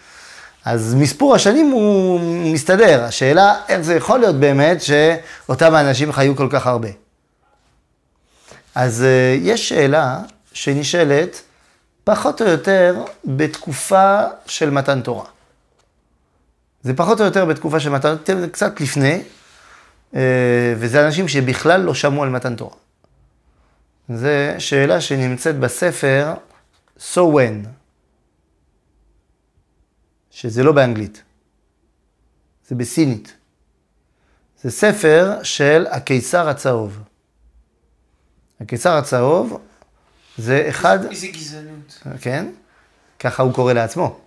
אז 0.65 0.95
מספור 0.95 1.35
השנים 1.35 1.71
הוא 1.71 2.19
מסתדר. 2.53 3.03
השאלה, 3.03 3.55
איך 3.69 3.81
זה 3.81 3.95
יכול 3.95 4.19
להיות 4.19 4.35
באמת 4.35 4.77
שאותם 4.81 5.73
האנשים 5.75 6.11
חיו 6.11 6.35
כל 6.35 6.47
כך 6.51 6.67
הרבה. 6.67 6.89
אז 8.75 9.03
אה, 9.03 9.37
יש 9.41 9.69
שאלה 9.69 10.19
שנשאלת 10.53 11.41
פחות 12.03 12.41
או 12.41 12.47
יותר 12.47 13.03
בתקופה 13.25 14.19
של 14.45 14.69
מתן 14.69 15.01
תורה. 15.01 15.25
זה 16.83 16.93
פחות 16.93 17.19
או 17.19 17.25
יותר 17.25 17.45
בתקופה 17.45 17.79
של 17.79 17.89
מתן 17.89 18.15
תורה, 18.15 18.47
קצת 18.47 18.81
לפני, 18.81 19.21
אה, 20.15 20.21
וזה 20.77 21.05
אנשים 21.05 21.27
שבכלל 21.27 21.81
לא 21.81 21.93
שמעו 21.93 22.23
על 22.23 22.29
מתן 22.29 22.55
תורה. 22.55 22.75
זו 24.09 24.27
שאלה 24.57 25.01
שנמצאת 25.01 25.59
בספר 25.59 26.33
So 27.01 27.19
When, 27.19 27.67
שזה 30.29 30.63
לא 30.63 30.71
באנגלית, 30.71 31.23
זה 32.67 32.75
בסינית. 32.75 33.35
זה 34.61 34.71
ספר 34.71 35.43
של 35.43 35.85
הקיסר 35.91 36.49
הצהוב. 36.49 36.99
הקיסר 38.61 38.89
הצהוב 38.89 39.61
זה 40.37 40.65
אחד, 40.69 41.05
איזה 41.05 41.27
גזענות. 41.27 42.03
כן? 42.21 42.51
ככה 43.19 43.43
הוא 43.43 43.53
קורא 43.53 43.73
לעצמו. 43.73 44.19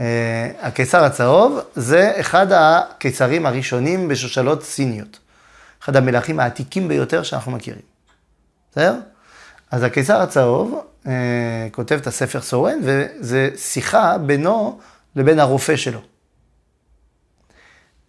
אה, 0.00 0.50
הקיסר 0.60 1.04
הצהוב 1.04 1.58
זה 1.74 2.20
אחד 2.20 2.46
הקיסרים 2.52 3.46
הראשונים 3.46 4.08
בשושלות 4.08 4.62
סיניות. 4.62 5.18
אחד 5.82 5.96
המלכים 5.96 6.40
העתיקים 6.40 6.88
ביותר 6.88 7.22
שאנחנו 7.22 7.52
מכירים. 7.52 7.82
בסדר? 8.70 9.00
אז 9.70 9.82
הקיסר 9.82 10.20
הצהוב 10.20 10.80
אה, 11.06 11.68
כותב 11.72 11.94
את 11.94 12.06
הספר 12.06 12.40
סורן, 12.40 12.78
וזה 12.82 13.50
שיחה 13.56 14.18
בינו 14.18 14.80
לבין 15.16 15.38
הרופא 15.38 15.76
שלו. 15.76 16.00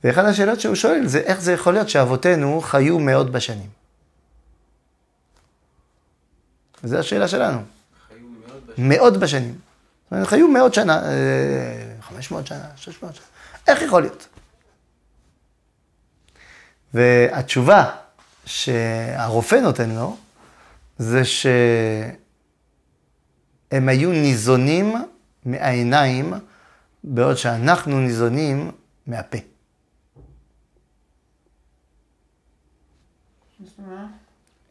ואחת 0.03 0.23
השאלות 0.23 0.59
שהוא 0.59 0.75
שואל 0.75 1.07
זה 1.07 1.19
איך 1.19 1.41
זה 1.41 1.53
יכול 1.53 1.73
להיות 1.73 1.89
שאבותינו 1.89 2.61
חיו 2.61 2.99
מאות 2.99 3.31
בשנים. 3.31 3.69
וזו 6.83 6.97
השאלה 6.97 7.27
שלנו. 7.27 7.59
מאות 8.77 9.17
בשנים. 9.17 9.53
זאת 9.53 10.11
אומרת, 10.11 10.27
חיו 10.27 10.47
מאות 10.47 10.73
שנה, 10.73 11.03
אה, 11.03 11.93
500 12.01 12.47
שנה, 12.47 12.65
600 12.75 13.15
שנה. 13.15 13.25
איך 13.67 13.81
יכול 13.81 14.01
להיות? 14.01 14.27
והתשובה 16.93 17.91
שהרופא 18.45 19.55
נותן 19.55 19.89
לו, 19.89 20.17
זה 20.97 21.25
שהם 21.25 22.19
היו 23.89 24.11
ניזונים 24.11 24.93
מהעיניים, 25.45 26.33
בעוד 27.03 27.35
שאנחנו 27.35 27.99
ניזונים 27.99 28.71
מהפה. 29.07 29.37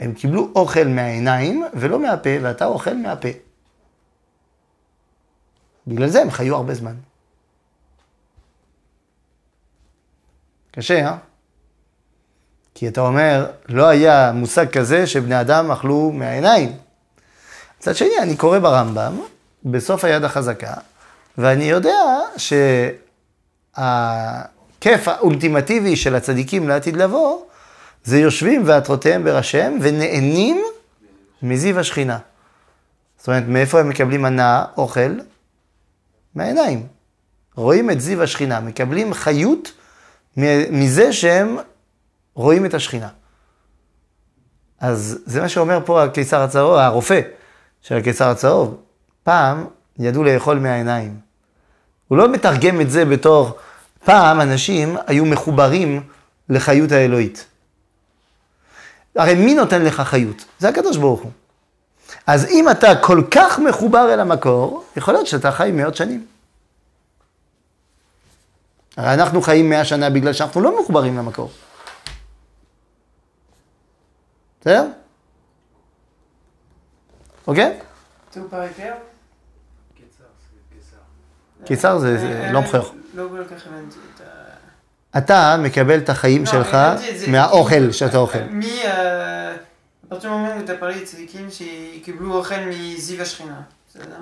הם 0.00 0.14
קיבלו 0.14 0.52
אוכל 0.54 0.84
מהעיניים 0.84 1.64
ולא 1.74 2.02
מהפה, 2.02 2.30
ואתה 2.42 2.64
אוכל 2.64 2.94
מהפה. 2.94 3.28
בגלל 5.86 6.08
זה 6.08 6.22
הם 6.22 6.30
חיו 6.30 6.56
הרבה 6.56 6.74
זמן. 6.74 6.96
קשה, 10.70 11.06
אה? 11.06 11.18
כי 12.78 12.88
אתה 12.88 13.00
אומר, 13.00 13.46
לא 13.68 13.86
היה 13.86 14.32
מושג 14.34 14.70
כזה 14.70 15.06
שבני 15.06 15.40
אדם 15.40 15.70
אכלו 15.70 16.12
מהעיניים. 16.14 16.72
מצד 17.78 17.96
שני, 17.96 18.18
אני 18.22 18.36
קורא 18.36 18.58
ברמב"ם, 18.58 19.20
בסוף 19.64 20.04
היד 20.04 20.24
החזקה, 20.24 20.72
ואני 21.38 21.64
יודע 21.64 21.98
שהכיף 23.76 25.08
האולטימטיבי 25.08 25.96
של 25.96 26.14
הצדיקים 26.14 26.68
לעתיד 26.68 26.96
לבוא, 26.96 27.42
זה 28.04 28.18
יושבים 28.18 28.62
ועטרותיהם 28.66 29.24
בראשיהם 29.24 29.78
ונהנים 29.82 30.62
מזיו 31.42 31.80
השכינה. 31.80 32.18
זאת 33.18 33.28
אומרת, 33.28 33.44
מאיפה 33.48 33.80
הם 33.80 33.88
מקבלים 33.88 34.24
הנאה, 34.24 34.64
אוכל? 34.76 35.18
מהעיניים. 36.34 36.86
רואים 37.54 37.90
את 37.90 38.00
זיו 38.00 38.22
השכינה, 38.22 38.60
מקבלים 38.60 39.14
חיות 39.14 39.72
מזה 40.70 41.12
שהם 41.12 41.56
רואים 42.36 42.66
את 42.66 42.74
השכינה. 42.74 43.08
אז 44.80 45.18
זה 45.26 45.40
מה 45.40 45.48
שאומר 45.48 45.78
פה 45.84 46.02
הקיסר 46.02 46.40
הצהוב, 46.40 46.74
הרופא 46.74 47.20
של 47.82 47.96
הקיסר 47.96 48.28
הצהוב. 48.28 48.76
פעם 49.22 49.66
ידעו 49.98 50.24
לאכול 50.24 50.58
מהעיניים. 50.58 51.20
הוא 52.08 52.18
לא 52.18 52.28
מתרגם 52.28 52.80
את 52.80 52.90
זה 52.90 53.04
בתור, 53.04 53.58
פעם 54.04 54.40
אנשים 54.40 54.96
היו 55.06 55.24
מחוברים 55.24 56.02
לחיות 56.48 56.92
האלוהית. 56.92 57.46
הרי 59.16 59.34
מי 59.34 59.54
נותן 59.54 59.82
לך 59.82 60.00
חיות? 60.00 60.44
זה 60.58 60.68
הקדוש 60.68 60.96
ברוך 60.96 61.20
הוא. 61.20 61.30
אז 62.26 62.44
אם 62.50 62.70
אתה 62.70 62.96
כל 63.02 63.22
כך 63.30 63.58
מחובר 63.58 64.14
אל 64.14 64.20
המקור, 64.20 64.84
יכול 64.96 65.14
להיות 65.14 65.26
שאתה 65.26 65.52
חי 65.52 65.70
מאות 65.74 65.96
שנים. 65.96 66.26
הרי 68.96 69.14
אנחנו 69.14 69.42
חיים 69.42 69.70
מאה 69.70 69.84
שנה 69.84 70.10
בגלל 70.10 70.32
שאנחנו 70.32 70.60
לא 70.60 70.80
מחוברים 70.80 71.16
למקור. 71.18 71.50
בסדר? 74.66 74.86
אוקיי? 77.46 77.78
קיצר, 81.64 81.98
זה 81.98 82.18
זה 82.18 82.48
לא 82.52 82.60
מחר. 82.62 82.82
לא. 83.14 83.24
אתה 85.18 85.56
מקבל 85.62 85.98
את 85.98 86.08
החיים 86.08 86.44
לא, 86.44 86.50
שלך. 86.50 86.76
מהאוכל 87.28 87.92
שאתה 87.92 88.18
אוכל. 88.18 88.38
מי... 88.50 88.80
אה, 88.84 89.52
du 90.10 90.14
moment 90.14 90.70
parlé 90.80 91.02
de 91.02 91.04
צדיקים 91.04 91.48
שקיבלו 91.50 92.34
אוכל 92.38 92.60
מזיו 92.68 93.22
השכינה? 93.22 93.60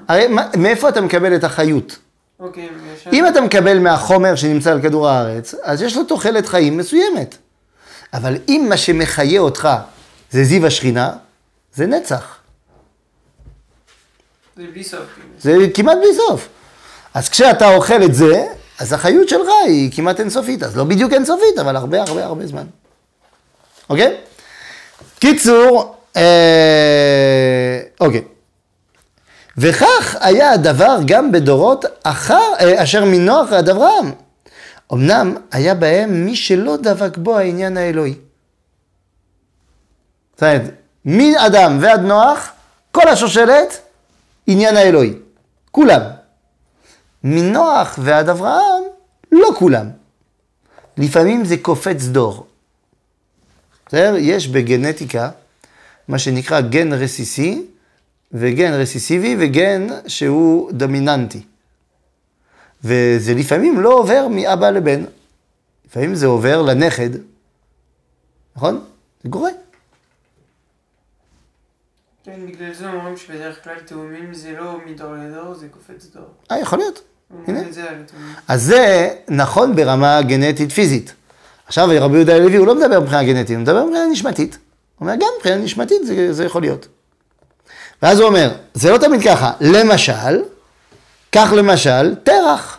הרי 0.09 0.29
מה- 0.29 0.49
מאיפה 0.59 0.89
אתה 0.89 1.01
מקבל 1.01 1.37
את 1.37 1.45
החיות? 1.45 1.99
אוקיי, 2.41 2.69
אם 3.13 3.27
אתה 3.29 3.41
מקבל 3.41 3.79
מהחומר 3.79 4.35
שנמצא 4.37 4.71
על 4.73 4.83
כדור 4.83 5.09
הארץ, 5.09 5.55
אז 5.63 5.83
יש 5.83 5.97
לו 5.97 6.05
תוחלת 6.05 6.47
חיים 6.49 6.77
מסוימת. 6.77 7.37
אבל 8.15 8.37
אם 8.49 8.67
מה 8.69 8.77
שמחיה 8.77 9.41
אותך 9.41 9.69
זה 10.35 10.45
זיו 10.45 10.67
השכינה, 10.67 11.13
זה 11.75 11.87
נצח. 11.87 12.39
זה 14.57 14.63
בלי 14.73 14.85
סוף. 14.85 15.01
כאילו. 15.15 15.29
זה 15.39 15.73
כמעט 15.75 15.97
בלי 15.97 16.15
סוף. 16.15 16.49
אז 17.15 17.29
כשאתה 17.29 17.75
אוכל 17.75 18.03
את 18.03 18.15
זה, 18.15 18.47
אז 18.79 18.93
החיות 18.93 19.29
שלך 19.29 19.49
היא 19.67 19.91
כמעט 19.93 20.21
אינסופית. 20.21 20.63
אז 20.63 20.77
לא 20.77 20.85
בדיוק 20.85 21.13
אינסופית, 21.13 21.59
אבל 21.61 21.77
הרבה 21.77 22.03
הרבה 22.03 22.25
הרבה 22.25 22.47
זמן. 22.47 22.65
אוקיי? 23.91 24.17
קיצור, 25.19 25.97
אה, 26.17 27.81
אוקיי. 28.01 28.23
וכך 29.57 30.17
היה 30.21 30.53
הדבר 30.53 30.97
גם 31.07 31.33
בדורות 31.33 31.85
אחר, 32.03 32.53
אה, 32.61 32.83
אשר 32.83 33.05
מנוח 33.05 33.49
ועד 33.51 33.69
אברהם. 33.69 34.13
אמנם 34.93 35.37
היה 35.53 35.75
בהם 35.75 36.25
מי 36.25 36.37
שלא 36.37 36.77
דבק 36.77 37.17
בו 37.17 37.39
העניין 37.39 37.77
האלוהי. 37.77 38.15
זאת 40.35 40.43
אומרת, 40.43 40.63
מאדם 41.05 41.79
ועד 41.81 42.01
נוח, 42.01 42.53
כל 42.93 43.09
השושלת, 43.09 43.81
עניין 44.47 44.77
האלוהי. 44.77 45.13
כולם. 45.71 46.01
מנוח 47.25 47.99
ועד 48.03 48.29
אברהם, 48.29 48.83
לא 49.33 49.49
כולם. 49.59 49.91
לפעמים 50.97 51.45
זה 51.45 51.57
קופץ 51.57 52.05
דור. 52.05 52.47
בסדר? 53.87 54.15
יש 54.19 54.49
בגנטיקה 54.49 55.31
מה 56.09 56.19
שנקרא 56.19 56.61
גן 56.61 56.93
רסיסי 56.93 57.67
וגן 58.33 58.73
רסיסיבי 58.73 59.37
וגן 59.39 59.87
שהוא 60.07 60.73
דומיננטי. 60.73 61.43
וזה 62.85 63.35
לפעמים 63.35 63.81
לא 63.81 63.95
עובר 63.95 64.29
מאבא 64.31 64.71
לבן. 64.71 65.05
לפעמים 65.87 66.15
זה 66.15 66.27
עובר 66.27 66.63
לנכד. 66.63 67.11
נכון? 68.57 68.85
זה 69.25 69.31
קורה. 69.31 69.51
כן, 72.25 72.47
בגלל 72.47 72.75
זה 72.75 72.91
אומרים 72.91 73.17
שבדרך 73.17 73.65
כלל 73.65 73.75
תאומים 73.85 74.35
זה 74.35 74.55
לא 74.59 74.79
מדור 74.87 75.13
לדור, 75.15 75.55
זה 75.55 75.67
קופץ 75.69 76.07
דור. 76.15 76.25
אה, 76.51 76.59
יכול 76.59 76.79
להיות. 76.79 77.03
הנה. 77.47 77.61
אז 78.49 78.63
זה 78.63 79.11
נכון 79.29 79.77
ברמה 79.77 80.23
גנטית 80.23 80.73
פיזית. 80.73 81.15
עכשיו 81.67 81.89
רבי 82.01 82.17
יהודה 82.17 82.35
הלוי 82.35 82.57
הוא 82.57 82.67
לא 82.67 82.75
מדבר 82.75 83.01
מבחינה 83.01 83.25
גנטית, 83.25 83.51
הוא 83.51 83.63
מדבר 83.63 83.85
מבחינה 83.85 84.07
נשמתית. 84.13 84.59
הוא 84.99 85.07
אומר 85.07 85.15
גם 85.15 85.29
מבחינה 85.39 85.57
נשמתית 85.57 86.07
זה, 86.07 86.33
זה 86.33 86.45
יכול 86.45 86.63
להיות. 86.63 86.89
ואז 88.03 88.19
הוא 88.19 88.29
אומר, 88.29 88.55
זה 88.75 88.91
לא 88.91 88.99
תמיד 88.99 89.23
ככה, 89.23 89.53
למשל, 89.61 90.43
כך 91.33 91.53
למשל 91.57 92.15
תרח. 92.15 92.79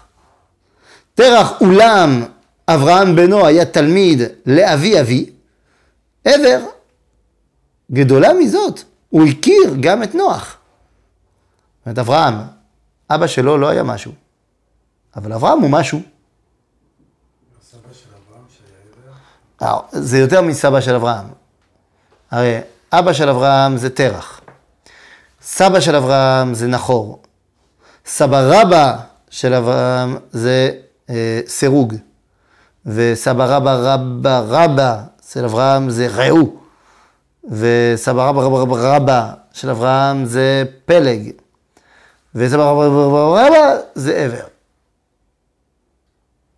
תרח 1.16 1.62
אולם 1.62 2.24
אברהם 2.68 3.16
בנו 3.16 3.46
היה 3.46 3.66
תלמיד 3.66 4.22
לאבי 4.46 5.02
אבי, 5.02 5.30
עבר. 6.26 6.60
גדולה 7.92 8.34
מזאת, 8.34 8.84
הוא 9.16 9.26
הכיר 9.26 9.76
גם 9.80 10.04
את 10.04 10.16
נוח. 10.16 10.44
זאת 10.46 11.86
אומרת, 11.86 12.00
אברהם, 12.00 12.34
אבא 13.10 13.28
שלו 13.28 13.58
לא 13.58 13.70
היה 13.70 13.84
משהו, 13.84 14.12
אבל 15.16 15.34
אברהם 15.34 15.60
הוא 15.60 15.70
משהו. 15.70 16.02
אה, 19.62 19.78
זה 19.92 20.18
יותר 20.18 20.42
מסבא 20.42 20.82
של 20.82 20.96
אברהם. 20.96 21.26
הרי 22.32 22.60
אבא 22.92 23.14
של 23.14 23.30
אברהם 23.30 23.78
זה 23.78 23.90
תרח. 23.90 24.42
סבא 25.42 25.80
של 25.80 25.96
אברהם 25.96 26.54
זה 26.54 26.68
נחור. 26.68 27.22
סבא 28.06 28.42
רבא 28.42 28.98
של 29.30 29.54
אברהם 29.54 30.18
זה 30.32 30.72
אה, 31.10 31.42
סירוג. 31.48 31.96
וסבא 32.86 33.46
רבא 33.46 33.74
רבא 33.74 34.44
רבא 34.48 35.04
של 35.32 35.46
אברהם 35.46 35.90
זה 35.90 36.08
רעו. 36.08 36.65
וסבא 37.52 38.30
רבא 38.30 38.42
רבא 38.42 38.58
רבא 38.58 38.76
רבא 38.96 39.34
של 39.54 39.70
אברהם 39.70 40.26
זה 40.26 40.64
פלג. 40.86 41.32
וסבא 42.36 42.64
רבא 42.72 42.86
רבא 42.86 43.18
רבא 43.18 43.48
רבא 43.48 43.82
זה 43.96 44.16
עבר. 44.16 44.46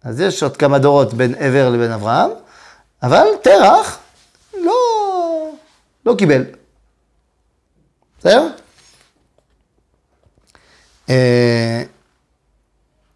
אז 0.03 0.19
יש 0.21 0.43
עוד 0.43 0.57
כמה 0.57 0.79
דורות 0.79 1.13
בין 1.13 1.35
עבר 1.35 1.69
לבין 1.69 1.91
אברהם, 1.91 2.29
אבל 3.03 3.27
תרח 3.41 3.99
לא, 4.53 4.73
לא 6.05 6.15
קיבל. 6.17 6.43
בסדר? 8.19 8.47
אה, 11.09 11.83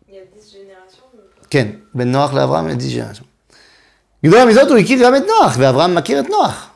Il 0.07 0.11
y 0.11 0.17
a 0.17 0.39
10 0.39 0.51
générations. 0.51 1.41
donc, 1.41 1.47
כן, 1.49 1.67
בין 1.93 2.11
נוח 2.11 2.33
לאברהם 2.33 2.67
לדיג'ה. 2.67 3.05
גדולה 4.25 4.45
מזאת 4.45 4.69
הוא 4.69 4.77
הכיר 4.77 5.05
גם 5.05 5.15
את 5.15 5.23
נוח, 5.27 5.55
ואברהם 5.57 5.95
מכיר 5.95 6.19
את 6.19 6.29
נוח. 6.29 6.70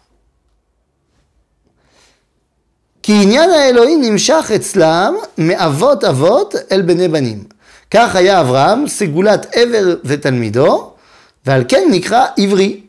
כי 3.06 3.14
עניין 3.24 3.50
האלוהים 3.50 4.02
נמשך 4.02 4.52
אצלם 4.56 5.16
מאבות 5.38 6.04
אבות 6.04 6.56
אל 6.72 6.82
בני 6.82 7.08
בנים. 7.08 7.44
כך 7.92 8.16
היה 8.16 8.42
אברהם 8.42 8.88
סגולת 8.88 9.56
עבר 9.56 9.96
ותלמידו, 10.04 10.94
ועל 11.46 11.64
כן 11.68 11.88
נקרא 11.92 12.26
עברי. 12.40 12.82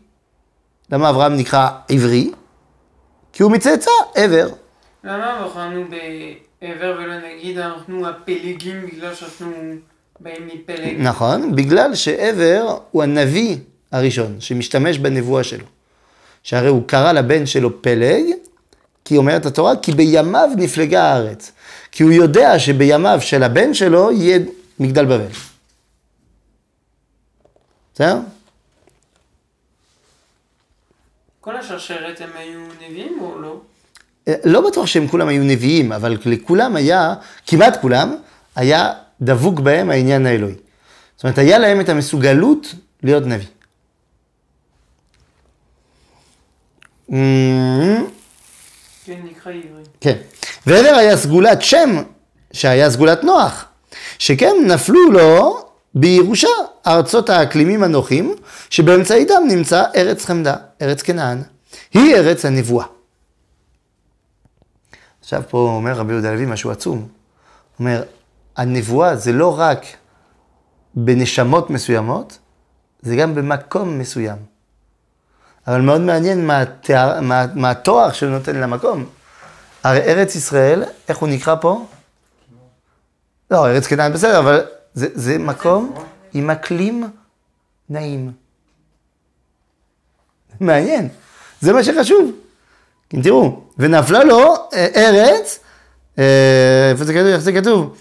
למה 0.93 1.11
אברהם 1.11 1.37
נקרא 1.37 1.69
עברי? 1.89 2.31
כי 3.33 3.43
הוא 3.43 3.53
מצאצא 3.53 3.91
עבר. 4.15 4.49
למה 5.05 5.47
בחרנו 5.47 5.85
עבר 6.61 6.95
ולא 6.99 7.15
נגיד 7.29 7.59
אנחנו 7.59 8.09
הפלגים 8.09 8.87
בגלל 8.87 9.15
שאנחנו 9.15 9.53
באים 10.21 10.47
מפלג. 10.47 10.97
נכון, 10.99 11.57
בגלל 11.57 11.95
שעבר 11.95 12.79
הוא 12.91 13.03
הנביא 13.03 13.57
הראשון 13.93 14.37
שמשתמש 14.41 14.99
בנבואה 14.99 15.45
שלו. 15.45 15.65
שהרי 16.43 16.69
הוא 16.69 16.83
קרא 16.87 17.13
לבן 17.13 17.47
שלו 17.47 17.83
פלג, 17.83 18.23
כי 19.07 19.17
אומרת 19.17 19.47
התורה, 19.47 19.77
כי 19.77 19.93
בימיו 19.93 20.49
נפלגה 20.57 21.03
הארץ. 21.03 21.53
כי 21.93 22.03
הוא 22.03 22.13
יודע 22.13 22.59
שבימיו 22.59 23.19
של 23.21 23.43
הבן 23.43 23.75
שלו 23.75 24.13
יהיה 24.13 24.39
מגדל 24.79 25.05
בבל. 25.05 25.27
בסדר? 27.95 28.19
כל 31.41 31.57
השרשרת 31.57 32.21
הם 32.21 32.31
היו 32.39 32.61
נביאים 32.61 33.19
או 33.21 33.41
לא? 33.41 33.61
אה, 34.29 34.35
לא 34.45 34.71
בטוח 34.71 34.87
שהם 34.87 35.09
כולם 35.09 35.29
היו 35.29 35.43
נביאים, 35.45 35.93
אבל 35.93 36.17
לכולם 36.27 36.77
היה, 36.77 37.15
כמעט 37.47 37.81
כולם, 37.81 38.17
היה 38.57 38.93
דבוק 39.21 39.61
בהם 39.61 39.91
העניין 39.91 40.27
האלוהי. 40.27 40.55
זאת 41.17 41.25
אומרת, 41.25 41.39
היה 41.39 41.59
להם 41.59 41.81
את 41.81 41.89
המסוגלות 41.89 42.75
להיות 43.03 43.25
נביא. 43.27 43.47
כן, 49.07 49.21
נקרא 49.25 49.53
עברי. 49.53 49.83
כן. 50.01 50.17
ועבר 50.67 50.97
היה 50.97 51.17
סגולת 51.17 51.63
שם, 51.63 52.03
שהיה 52.53 52.91
סגולת 52.91 53.25
נוח, 53.25 53.65
שכן 54.19 54.55
נפלו 54.67 55.11
לו 55.11 55.61
בירושה 55.95 56.49
ארצות 56.87 57.31
האקלימים 57.31 57.83
הנוחים, 57.83 58.35
שבאמצעיתם 58.71 59.43
נמצא 59.49 59.85
ארץ 59.97 60.25
חמדה, 60.25 60.57
ארץ 60.83 61.03
כנען. 61.03 61.43
היא 61.95 62.17
ארץ 62.17 62.45
הנבואה. 62.45 62.87
עכשיו 65.21 65.43
פה 65.49 65.59
אומר 65.59 65.93
רבי 65.93 66.13
יהודה 66.13 66.31
הלוי 66.31 66.47
משהו 66.47 66.71
עצום. 66.71 67.09
אומר, 67.79 68.03
הנבואה 68.57 69.17
זה 69.17 69.33
לא 69.33 69.59
רק 69.59 69.85
בנשמות 70.95 71.71
מסוימות, 71.71 72.39
זה 73.03 73.17
גם 73.17 73.35
במקום 73.35 73.99
מסוים. 73.99 74.56
אבל 75.67 75.81
מאוד 75.81 76.01
מעניין 76.01 76.47
מה, 76.47 76.61
התאר, 76.61 77.21
מה, 77.21 77.47
מה 77.55 77.71
התואר 77.71 78.13
שהוא 78.13 78.31
נותן 78.31 78.57
למקום. 78.57 79.05
הרי 79.85 79.99
ארץ 80.01 80.35
ישראל, 80.35 80.85
איך 81.09 81.19
הוא 81.19 81.29
נקרא 81.29 81.55
פה? 81.61 81.87
לא, 83.51 83.67
ארץ 83.67 83.87
כנען 83.87 84.13
בסדר, 84.13 84.39
אבל 84.39 84.65
זה, 84.95 85.09
זה 85.15 85.39
מקום 85.39 85.95
עם 86.35 86.51
אקלים 86.51 87.05
נעים. 87.89 88.33
מעניין, 90.61 91.09
זה 91.61 91.73
מה 91.73 91.85
שחשוב. 91.85 92.33
כן, 93.09 93.23
תראו, 93.23 93.61
ונפלה 93.79 94.25
לו 94.25 94.55
אה, 94.75 94.87
ארץ, 94.97 95.59
אה, 96.19 96.91
איפה 96.91 97.05
זה 97.05 97.13
כתוב? 97.13 97.27
איך 97.27 97.41
זה 97.41 97.53
כתוב? 97.53 97.97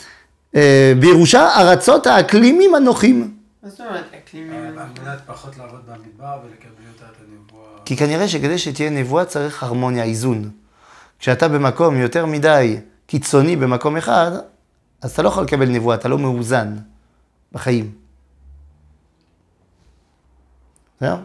אה, 0.56 0.94
בירושה 1.00 1.56
ארצות 1.56 2.08
האקלימים 2.08 2.76
הנוחים. 2.76 3.36
מה 3.66 3.72
זאת 3.72 3.80
אומרת 3.80 4.14
אקלימים? 4.14 4.80
על 4.80 4.88
מנת 5.04 5.20
פחות 5.26 5.58
לעבוד 5.58 5.86
במדבר 5.86 6.40
ולקבל 6.44 6.84
יותר 6.88 7.06
את 7.06 7.18
הנבואה. 7.22 7.86
כי 7.86 7.98
כנראה 7.98 8.28
שכדי 8.28 8.58
שתהיה 8.58 8.90
נבואה 8.90 9.26
צריך 9.26 9.64
הרמוניה, 9.64 10.04
איזון. 10.04 10.52
כשאתה 11.20 11.48
במקום 11.48 11.98
יותר 11.98 12.26
מדי 12.26 12.80
קיצוני 13.06 13.56
במקום 13.56 13.98
אחד, 13.98 14.32
אז 15.02 15.12
אתה 15.12 15.22
לא 15.22 15.28
יכול 15.28 15.44
לקבל 15.44 15.70
נבואה, 15.70 15.96
אתה 15.96 16.08
לא 16.08 16.18
מאוזן 16.18 16.76
בחיים. 17.52 17.96
זהו? 21.00 21.18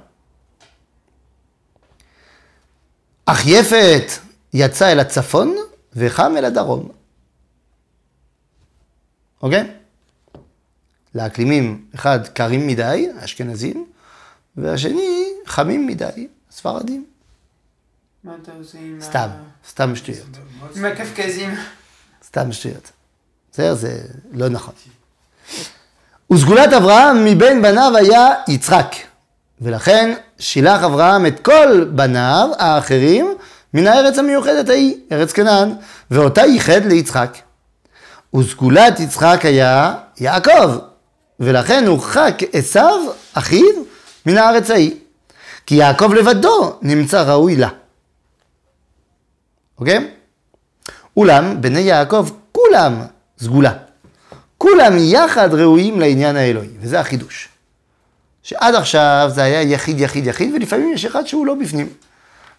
אך 3.27 3.47
יפת 3.47 4.11
יצא 4.53 4.93
אל 4.93 5.01
הצפון 5.01 5.57
וחם 5.93 6.33
אל 6.37 6.45
הדרום. 6.45 6.89
אוקיי? 9.43 9.80
לאקלימים, 11.15 11.85
אחד 11.95 12.29
קרים 12.29 12.67
מדי, 12.67 13.09
אשכנזים, 13.19 13.87
והשני 14.57 15.25
חמים 15.47 15.87
מדי, 15.87 16.29
ספרדים. 16.51 17.05
מה 18.25 18.33
אתה 18.43 18.53
עושה 18.59 18.79
עם. 18.79 18.99
סתם, 19.01 19.29
סתם 19.69 19.97
שטויות. 19.97 20.39
עם 20.77 20.85
הקפקזים? 20.85 21.55
סתם 22.27 22.53
שטויות. 22.53 22.91
בסדר, 23.53 23.75
זה 23.75 24.01
לא 24.33 24.49
נכון. 24.49 24.75
וסגולת 26.33 26.73
אברהם 26.73 27.25
מבין 27.25 27.63
בניו 27.63 27.93
היה 27.97 28.29
יצחק, 28.49 28.95
ולכן 29.61 30.15
שילח 30.39 30.85
אברהם 30.85 31.27
את 31.27 31.41
כל 31.41 31.85
בניו 31.85 32.49
האחרים 32.59 33.35
מן 33.75 33.87
הארץ 33.87 34.19
המיוחדת 34.19 34.69
ההיא, 34.69 34.95
ארץ 35.13 35.33
כנען, 35.33 35.73
ואותה 36.11 36.41
ייחד 36.41 36.85
ליצחק. 36.85 37.37
וסגולת 38.37 39.01
יצחק 39.01 39.41
היה 39.43 39.95
יעקב, 40.21 40.79
ולכן 41.41 41.87
הורחק 41.87 42.35
עשיו, 42.53 43.01
אחיו, 43.33 43.83
מן 44.27 44.37
הארץ 44.37 44.71
ההיא. 44.71 44.97
כי 45.67 45.75
יעקב 45.75 46.13
לבדו 46.15 46.79
נמצא 46.83 47.23
ראוי 47.23 47.57
לה. 47.57 47.69
אוקיי? 49.79 50.11
אולם 51.17 51.61
בני 51.61 51.81
יעקב 51.81 52.29
כולם 52.53 53.03
סגולה. 53.39 53.73
כולם 54.59 54.93
יחד 54.99 55.55
ראויים 55.55 56.01
לעניין 56.01 56.37
האלוהי, 56.37 56.69
וזה 56.81 57.01
החידוש. 57.01 57.49
שעד 58.43 58.75
עכשיו 58.75 59.31
זה 59.35 59.43
היה 59.43 59.63
יחיד, 59.63 60.01
יחיד, 60.01 60.27
יחיד, 60.27 60.55
ולפעמים 60.55 60.93
יש 60.93 61.05
אחד 61.05 61.27
שהוא 61.27 61.47
לא 61.47 61.55
בפנים. 61.55 61.89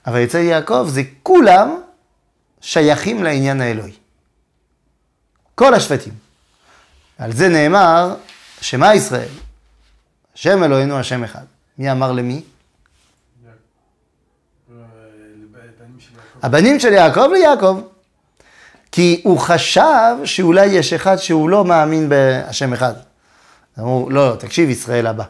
אבל 0.08 0.24
אצל 0.24 0.38
יעקב 0.38 0.88
זה 0.90 1.02
כולם 1.24 1.82
שייכים 2.62 3.24
לעניין 3.24 3.62
האלוהי. 3.62 3.94
כל 5.56 5.74
השבטים. 5.74 6.14
על 7.18 7.32
זה 7.32 7.50
נאמר, 7.50 8.16
שמע 8.62 8.96
ישראל, 8.96 9.30
השם 10.36 10.64
אלוהינו 10.64 11.00
השם 11.00 11.24
אחד. 11.24 11.46
מי 11.78 11.92
אמר 11.92 12.12
למי? 12.12 12.42
הבנים 16.42 16.80
של 16.80 16.94
יעקב 16.94 17.30
ליעקב. 17.34 17.82
כי 18.92 19.22
הוא 19.24 19.40
חשב 19.40 20.16
שאולי 20.26 20.66
יש 20.66 20.94
אחד 20.94 21.18
שהוא 21.18 21.50
לא 21.50 21.66
מאמין 21.66 22.10
בהשם 22.10 22.74
אחד. 22.74 22.94
אמרו, 23.80 24.10
לא, 24.10 24.30
לא, 24.30 24.36
תקשיב, 24.36 24.70
ישראל 24.70 25.08
הבא. 25.08 25.24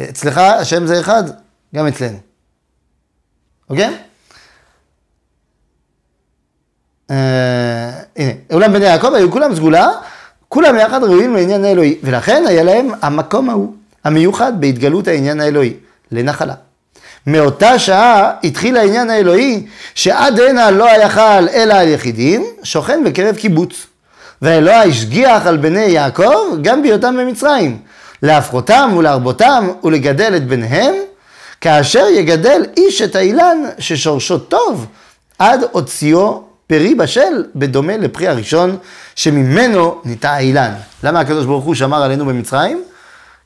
אצלך 0.00 0.38
השם 0.38 0.86
זה 0.86 1.00
אחד, 1.00 1.22
גם 1.74 1.86
אצלנו. 1.86 2.18
אוקיי? 3.70 3.98
אה, 7.10 8.02
הנה, 8.16 8.32
אולם 8.52 8.72
בני 8.72 8.84
יעקב 8.84 9.14
היו 9.14 9.30
כולם 9.30 9.54
סגולה, 9.54 9.88
כולם 10.52 10.78
יחד 10.78 11.04
ראויים 11.04 11.34
לעניין 11.34 11.64
האלוהי, 11.64 11.94
ולכן 12.02 12.44
היה 12.46 12.62
להם 12.62 12.90
המקום 13.02 13.50
ההוא, 13.50 13.74
המיוחד 14.04 14.60
בהתגלות 14.60 15.08
העניין 15.08 15.40
האלוהי, 15.40 15.74
לנחלה. 16.12 16.54
מאותה 17.26 17.78
שעה 17.78 18.32
התחיל 18.44 18.76
העניין 18.76 19.10
האלוהי, 19.10 19.66
שעד 19.94 20.40
הנה 20.40 20.70
לא 20.70 20.84
היכל 20.88 21.48
אלא 21.52 21.74
על 21.74 21.88
יחידים, 21.88 22.44
שוכן 22.62 23.04
בקרב 23.04 23.36
קיבוץ. 23.36 23.86
ואלוה 24.42 24.82
השגיח 24.82 25.46
על 25.46 25.56
בני 25.56 25.84
יעקב 25.84 26.36
גם 26.62 26.82
בהיותם 26.82 27.16
במצרים, 27.16 27.78
להפחותם 28.22 28.94
ולהרבותם 28.96 29.68
ולגדל 29.84 30.36
את 30.36 30.46
בניהם, 30.46 30.94
כאשר 31.60 32.06
יגדל 32.08 32.62
איש 32.76 33.02
את 33.02 33.16
האילן 33.16 33.58
ששורשו 33.78 34.38
טוב, 34.38 34.86
עד 35.38 35.64
הוציאו 35.72 36.49
פרי 36.70 36.94
בשל, 36.94 37.44
בדומה 37.54 37.96
לפרי 37.96 38.28
הראשון, 38.28 38.78
שממנו 39.16 40.02
ניטע 40.04 40.30
האילן. 40.30 40.74
למה 41.02 41.20
הקדוש 41.20 41.46
ברוך 41.46 41.64
הוא 41.64 41.74
שמר 41.74 42.02
עלינו 42.02 42.26
במצרים? 42.26 42.84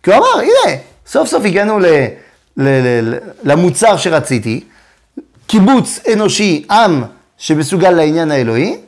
כי 0.02 0.10
הוא 0.10 0.18
אמר, 0.18 0.40
הנה, 0.40 0.76
סוף 1.06 1.28
סוף 1.28 1.44
הגענו 1.44 1.78
ל... 1.78 1.86
ל- 2.56 3.08
ל- 3.14 3.18
למוצר 3.42 3.96
שרציתי, 3.96 4.64
קיבוץ 5.46 6.00
אנושי, 6.12 6.66
עם 6.70 7.04
שמסוגל 7.38 7.90
לעניין 7.90 8.30
האלוהי, 8.30 8.78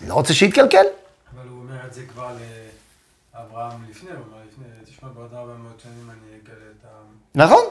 אני 0.00 0.08
לא 0.08 0.14
רוצה 0.14 0.34
שיתקלקל. 0.34 0.76
אבל 0.78 1.48
הוא 1.48 1.58
אומר 1.62 1.74
את 1.88 1.94
זה 1.94 2.00
כבר 2.12 2.28
לאברהם 3.34 3.78
לפני, 3.90 4.10
הוא 4.10 4.18
אומר 4.18 4.38
לפני, 4.52 4.64
תשמע, 4.94 5.08
בעוד 5.14 5.30
400 5.34 5.80
שנים 5.82 6.10
אני 6.10 6.38
אגלה 6.44 6.64
את 6.80 6.84
ה... 6.84 6.88
נכון. 7.34 7.64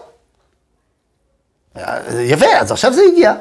יפה, 2.19 2.45
אז 2.59 2.71
עכשיו 2.71 2.93
זה 2.93 3.01
הגיע. 3.13 3.33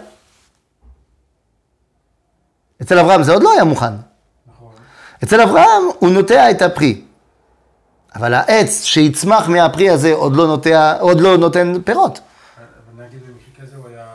אצל 2.83 2.99
אברהם 2.99 3.22
זה 3.22 3.33
עוד 3.33 3.43
לא 3.43 3.53
היה 3.53 3.64
מוכן. 3.64 3.93
אצל 5.24 5.41
אברהם 5.41 5.83
הוא 5.99 6.11
נוטע 6.11 6.51
את 6.51 6.62
הפרי. 6.62 7.03
אבל 8.14 8.35
העץ 8.35 8.83
שיצמח 8.85 9.49
מהפרי 9.49 9.91
הזה 9.91 10.12
עוד 10.12 10.37
לא, 10.37 10.47
נוטע, 10.47 10.97
עוד 11.01 11.20
לא 11.20 11.37
נותן 11.37 11.72
פירות. 11.85 12.20
אבל 12.97 13.05
נגיד 13.05 13.20
במקרה 13.20 13.66
כזה 13.66 13.76
הוא 13.76 13.89
היה, 13.89 14.07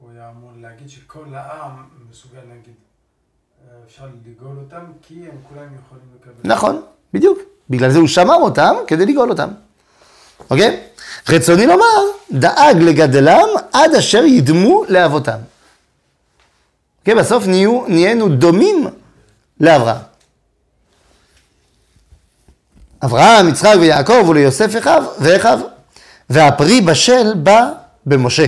הוא 0.00 0.10
היה 0.14 0.30
אמור 0.38 0.50
להגיד 0.60 0.90
שכל 0.90 1.24
העם 1.34 1.70
מסוגל 2.10 2.40
להגיד, 2.48 2.74
אפשר 3.86 4.04
לגאול 4.26 4.56
אותם 4.58 4.84
כי 5.02 5.14
הם 5.14 5.36
כולם 5.48 5.66
יכולים 5.84 6.04
לקבל. 6.20 6.32
נכון, 6.44 6.82
בדיוק. 7.14 7.38
בגלל 7.70 7.90
זה 7.90 7.98
הוא 7.98 8.08
שמר 8.08 8.34
אותם 8.36 8.74
כדי 8.86 9.06
לגאול 9.06 9.30
אותם. 9.30 9.48
אוקיי? 10.50 10.80
רצוני 11.28 11.66
לומר, 11.66 12.00
דאג 12.32 12.76
לגדלם 12.76 13.48
עד 13.72 13.94
אשר 13.94 14.24
ידמו 14.24 14.84
לאבותם. 14.88 15.38
כן, 17.08 17.18
בסוף 17.18 17.46
נהיו, 17.46 17.84
נהיינו 17.88 18.28
דומים 18.28 18.86
לאברהם. 19.60 20.02
אברהם, 23.04 23.48
יצחק 23.48 23.74
ויעקב 23.80 24.28
וליוסף 24.28 24.78
אחיו 24.78 25.04
ואחיו, 25.20 25.58
והפרי 26.30 26.80
בשל 26.80 27.34
בא 27.34 27.70
במשה. 28.06 28.44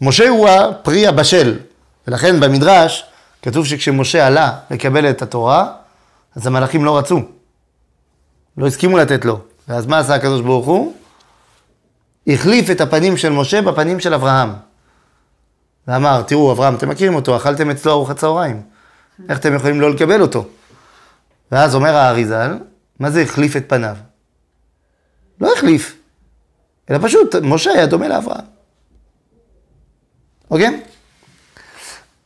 משה 0.00 0.28
הוא 0.28 0.48
הפרי 0.48 1.06
הבשל, 1.06 1.58
ולכן 2.06 2.40
במדרש 2.40 3.04
כתוב 3.42 3.66
שכשמשה 3.66 4.26
עלה 4.26 4.58
לקבל 4.70 5.10
את 5.10 5.22
התורה, 5.22 5.72
אז 6.36 6.46
המלאכים 6.46 6.84
לא 6.84 6.98
רצו, 6.98 7.20
לא 8.56 8.66
הסכימו 8.66 8.98
לתת 8.98 9.24
לו. 9.24 9.40
ואז 9.68 9.86
מה 9.86 9.98
עשה 9.98 10.14
הקדוש 10.14 10.40
ברוך 10.40 10.66
הוא? 10.66 10.94
החליף 12.26 12.70
את 12.70 12.80
הפנים 12.80 13.16
של 13.16 13.32
משה 13.32 13.62
בפנים 13.62 14.00
של 14.00 14.14
אברהם. 14.14 14.71
ואמר, 15.88 16.22
תראו, 16.22 16.52
אברהם, 16.52 16.74
אתם 16.74 16.88
מכירים 16.88 17.14
אותו, 17.14 17.36
אכלתם 17.36 17.70
אצלו 17.70 17.92
ארוחת 17.92 18.16
צהריים. 18.16 18.62
איך 19.28 19.38
אתם 19.38 19.54
יכולים 19.54 19.80
לא 19.80 19.90
לקבל 19.90 20.20
אותו? 20.20 20.44
ואז 21.52 21.74
אומר 21.74 21.96
האריזל, 21.96 22.58
מה 22.98 23.10
זה 23.10 23.22
החליף 23.22 23.56
את 23.56 23.64
פניו? 23.68 23.96
לא 25.40 25.52
החליף, 25.52 25.96
אלא 26.90 26.98
פשוט, 27.02 27.34
משה 27.42 27.70
היה 27.70 27.86
דומה 27.86 28.08
לאברהם. 28.08 28.44
אוקיי? 30.50 30.80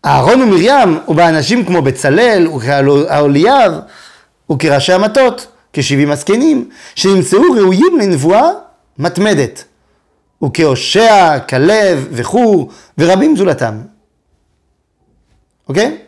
אהרון 0.04 0.42
ומרים 0.42 0.98
ובאנשים 1.08 1.64
כמו 1.64 1.82
בצלאל 1.82 2.48
וכאוליאב 2.48 3.72
וכראשי 4.52 4.92
המטות, 4.92 5.46
כשבעים 5.72 6.10
הזקנים, 6.10 6.70
שנמצאו 6.94 7.42
ראויים 7.56 7.98
לנבואה 8.00 8.50
מתמדת, 8.98 9.64
וכהושע, 10.44 11.38
כלב 11.38 12.08
וחור 12.12 12.70
ורבים 12.98 13.36
זולתם. 13.36 13.80
אוקיי? 15.68 15.98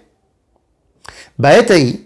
בעת 1.38 1.70
ההיא 1.70 1.96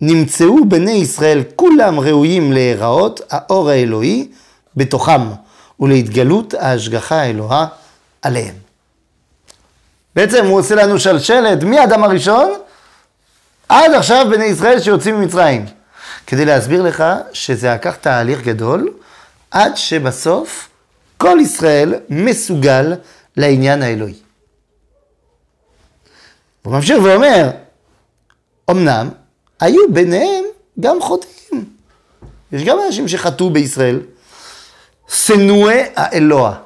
נמצאו 0.00 0.68
בני 0.68 0.92
ישראל 0.92 1.42
כולם 1.56 2.00
ראויים 2.00 2.52
להיראות 2.52 3.20
האור 3.30 3.70
האלוהי 3.70 4.28
בתוכם 4.76 5.20
ולהתגלות 5.80 6.54
ההשגחה 6.54 7.16
האלוהה 7.16 7.66
עליהם. 8.22 8.54
בעצם 10.16 10.46
הוא 10.46 10.58
עושה 10.58 10.74
לנו 10.74 10.98
שלשלת 10.98 11.62
מהאדם 11.62 12.04
הראשון 12.04 12.52
עד 13.68 13.94
עכשיו 13.94 14.26
בני 14.30 14.44
ישראל 14.44 14.80
שיוצאים 14.80 15.20
ממצרים. 15.20 15.66
כדי 16.26 16.44
להסביר 16.44 16.82
לך 16.82 17.04
שזה 17.32 17.74
לקח 17.74 17.96
תהליך 17.96 18.42
גדול 18.42 18.92
עד 19.50 19.76
שבסוף 19.76 20.68
כל 21.22 21.38
ישראל 21.42 21.94
מסוגל 22.08 22.94
לעניין 23.36 23.82
האלוהי. 23.82 24.14
הוא 26.62 26.72
ממשיך 26.72 26.98
ואומר, 27.04 27.50
אמנם 28.70 29.08
היו 29.60 29.80
ביניהם 29.92 30.44
גם 30.80 30.96
חוטאים. 31.00 31.64
יש 32.52 32.64
גם 32.64 32.78
אנשים 32.86 33.08
שחטאו 33.08 33.50
בישראל. 33.50 34.00
שנואי 35.08 35.82
האלוה. 35.96 36.58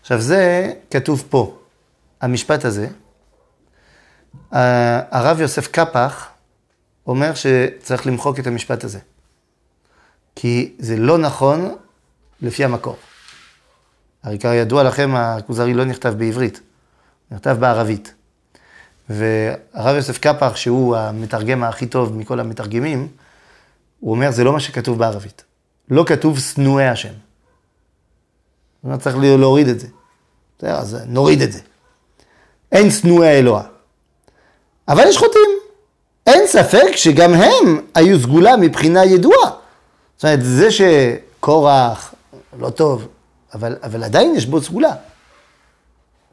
עכשיו 0.00 0.20
זה 0.20 0.72
כתוב 0.90 1.24
פה, 1.30 1.58
המשפט 2.20 2.64
הזה. 2.64 2.88
הרב 4.52 5.40
יוסף 5.40 5.68
קפח 5.68 6.28
אומר 7.06 7.32
שצריך 7.34 8.06
למחוק 8.06 8.38
את 8.38 8.46
המשפט 8.46 8.84
הזה. 8.84 8.98
כי 10.36 10.74
זה 10.78 10.96
לא 10.96 11.18
נכון 11.18 11.74
לפי 12.42 12.64
המקור. 12.64 12.96
הרי 14.22 14.38
כידוע 14.38 14.82
לכם, 14.82 15.14
הכוזרי 15.14 15.74
לא 15.74 15.84
נכתב 15.84 16.14
בעברית, 16.18 16.60
נכתב 17.30 17.56
בערבית. 17.60 18.14
והרב 19.10 19.96
יוסף 19.96 20.18
קפח, 20.18 20.56
שהוא 20.56 20.96
המתרגם 20.96 21.64
הכי 21.64 21.86
טוב 21.86 22.16
מכל 22.16 22.40
המתרגמים, 22.40 23.08
הוא 24.00 24.10
אומר, 24.10 24.30
זה 24.30 24.44
לא 24.44 24.52
מה 24.52 24.60
שכתוב 24.60 24.98
בערבית. 24.98 25.44
לא 25.90 26.04
כתוב 26.06 26.38
שנואי 26.38 26.88
השם. 26.88 27.08
זאת 27.08 28.84
אומרת, 28.84 29.00
צריך 29.00 29.16
להוריד 29.16 29.68
את 29.68 29.80
זה. 29.80 29.86
בסדר, 30.58 30.76
אז 30.76 30.96
נוריד 31.06 31.42
את 31.42 31.52
זה. 31.52 31.60
אין 32.72 32.90
שנואי 32.90 33.28
האלוה. 33.28 33.62
אבל 34.88 35.04
יש 35.08 35.16
חוטאים. 35.16 35.50
אין 36.26 36.46
ספק 36.46 36.96
שגם 36.96 37.34
הם 37.34 37.80
היו 37.94 38.20
סגולה 38.20 38.56
מבחינה 38.56 39.04
ידועה. 39.04 39.50
זאת 40.16 40.24
אומרת, 40.24 40.38
זה 40.42 40.68
שקורח 40.70 42.14
לא 42.58 42.70
טוב, 42.70 43.08
אבל, 43.54 43.76
אבל 43.82 44.04
עדיין 44.04 44.34
יש 44.36 44.46
בו 44.46 44.62
סגולה. 44.62 44.94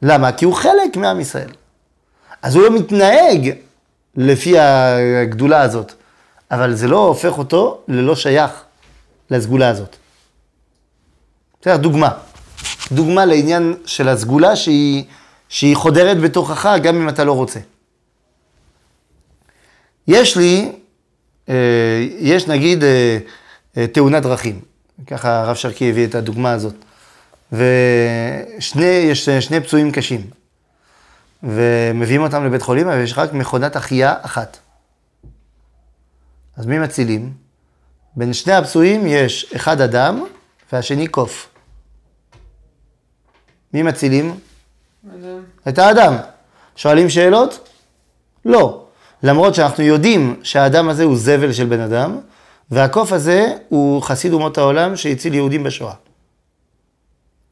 למה? 0.02 0.32
כי 0.32 0.44
הוא 0.44 0.54
חלק 0.54 0.96
מעם 0.96 1.20
ישראל. 1.20 1.50
אז 2.42 2.54
הוא 2.54 2.62
לא 2.62 2.70
מתנהג 2.70 3.50
לפי 4.16 4.58
הגדולה 4.58 5.60
הזאת, 5.60 5.92
אבל 6.50 6.74
זה 6.74 6.88
לא 6.88 7.06
הופך 7.06 7.38
אותו 7.38 7.80
ללא 7.88 8.16
שייך 8.16 8.50
לסגולה 9.30 9.68
הזאת. 9.68 9.96
בסדר, 11.60 11.76
דוגמה. 11.76 12.10
דוגמה 12.92 13.24
לעניין 13.24 13.74
של 13.86 14.08
הסגולה 14.08 14.56
שהיא, 14.56 15.04
שהיא 15.48 15.76
חודרת 15.76 16.20
בתוכך 16.20 16.76
גם 16.82 16.96
אם 16.96 17.08
אתה 17.08 17.24
לא 17.24 17.32
רוצה. 17.32 17.60
יש 20.08 20.36
לי, 20.36 20.72
אה, 21.48 22.06
יש 22.18 22.46
נגיד 22.46 22.84
אה, 22.84 23.18
אה, 23.76 23.86
תאונת 23.86 24.22
דרכים, 24.22 24.60
ככה 25.06 25.40
הרב 25.40 25.56
שרקי 25.56 25.90
הביא 25.90 26.06
את 26.06 26.14
הדוגמה 26.14 26.52
הזאת, 26.52 26.74
ויש 27.52 29.28
שני 29.40 29.60
פצועים 29.60 29.92
קשים. 29.92 30.30
ומביאים 31.42 32.22
אותם 32.22 32.46
לבית 32.46 32.62
חולים, 32.62 32.88
אבל 32.88 33.00
יש 33.00 33.18
רק 33.18 33.32
מכונת 33.32 33.76
החייאה 33.76 34.14
אחת. 34.22 34.58
אז 36.56 36.66
מי 36.66 36.78
מצילים? 36.78 37.32
בין 38.16 38.32
שני 38.32 38.52
הפצועים 38.52 39.06
יש 39.06 39.52
אחד 39.56 39.80
אדם 39.80 40.24
והשני 40.72 41.06
קוף. 41.06 41.48
מי 43.72 43.82
מצילים? 43.82 44.38
אדם. 45.08 45.42
את 45.68 45.78
האדם. 45.78 46.16
שואלים 46.76 47.10
שאלות? 47.10 47.68
לא. 48.44 48.86
למרות 49.22 49.54
שאנחנו 49.54 49.84
יודעים 49.84 50.40
שהאדם 50.42 50.88
הזה 50.88 51.04
הוא 51.04 51.16
זבל 51.16 51.52
של 51.52 51.66
בן 51.66 51.80
אדם, 51.80 52.18
והקוף 52.70 53.12
הזה 53.12 53.54
הוא 53.68 54.02
חסיד 54.02 54.32
אומות 54.32 54.58
העולם 54.58 54.96
שהציל 54.96 55.34
יהודים 55.34 55.64
בשואה. 55.64 55.94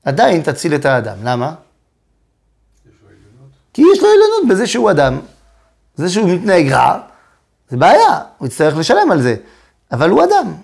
עדיין 0.05 0.43
תציל 0.43 0.75
את 0.75 0.85
האדם. 0.85 1.17
למה? 1.25 1.55
כי 3.73 3.83
יש 3.93 3.99
לו 4.03 4.09
עליונות 4.09 4.49
בזה 4.49 4.67
שהוא 4.67 4.91
אדם. 4.91 5.21
זה 5.97 6.09
שהוא 6.09 6.31
מתנהג 6.31 6.73
רע, 6.73 7.01
זה 7.69 7.77
בעיה, 7.77 8.21
הוא 8.39 8.47
יצטרך 8.47 8.77
לשלם 8.77 9.11
על 9.11 9.23
זה. 9.23 9.37
אבל 9.93 10.11
הוא 10.11 10.25
אדם, 10.25 10.55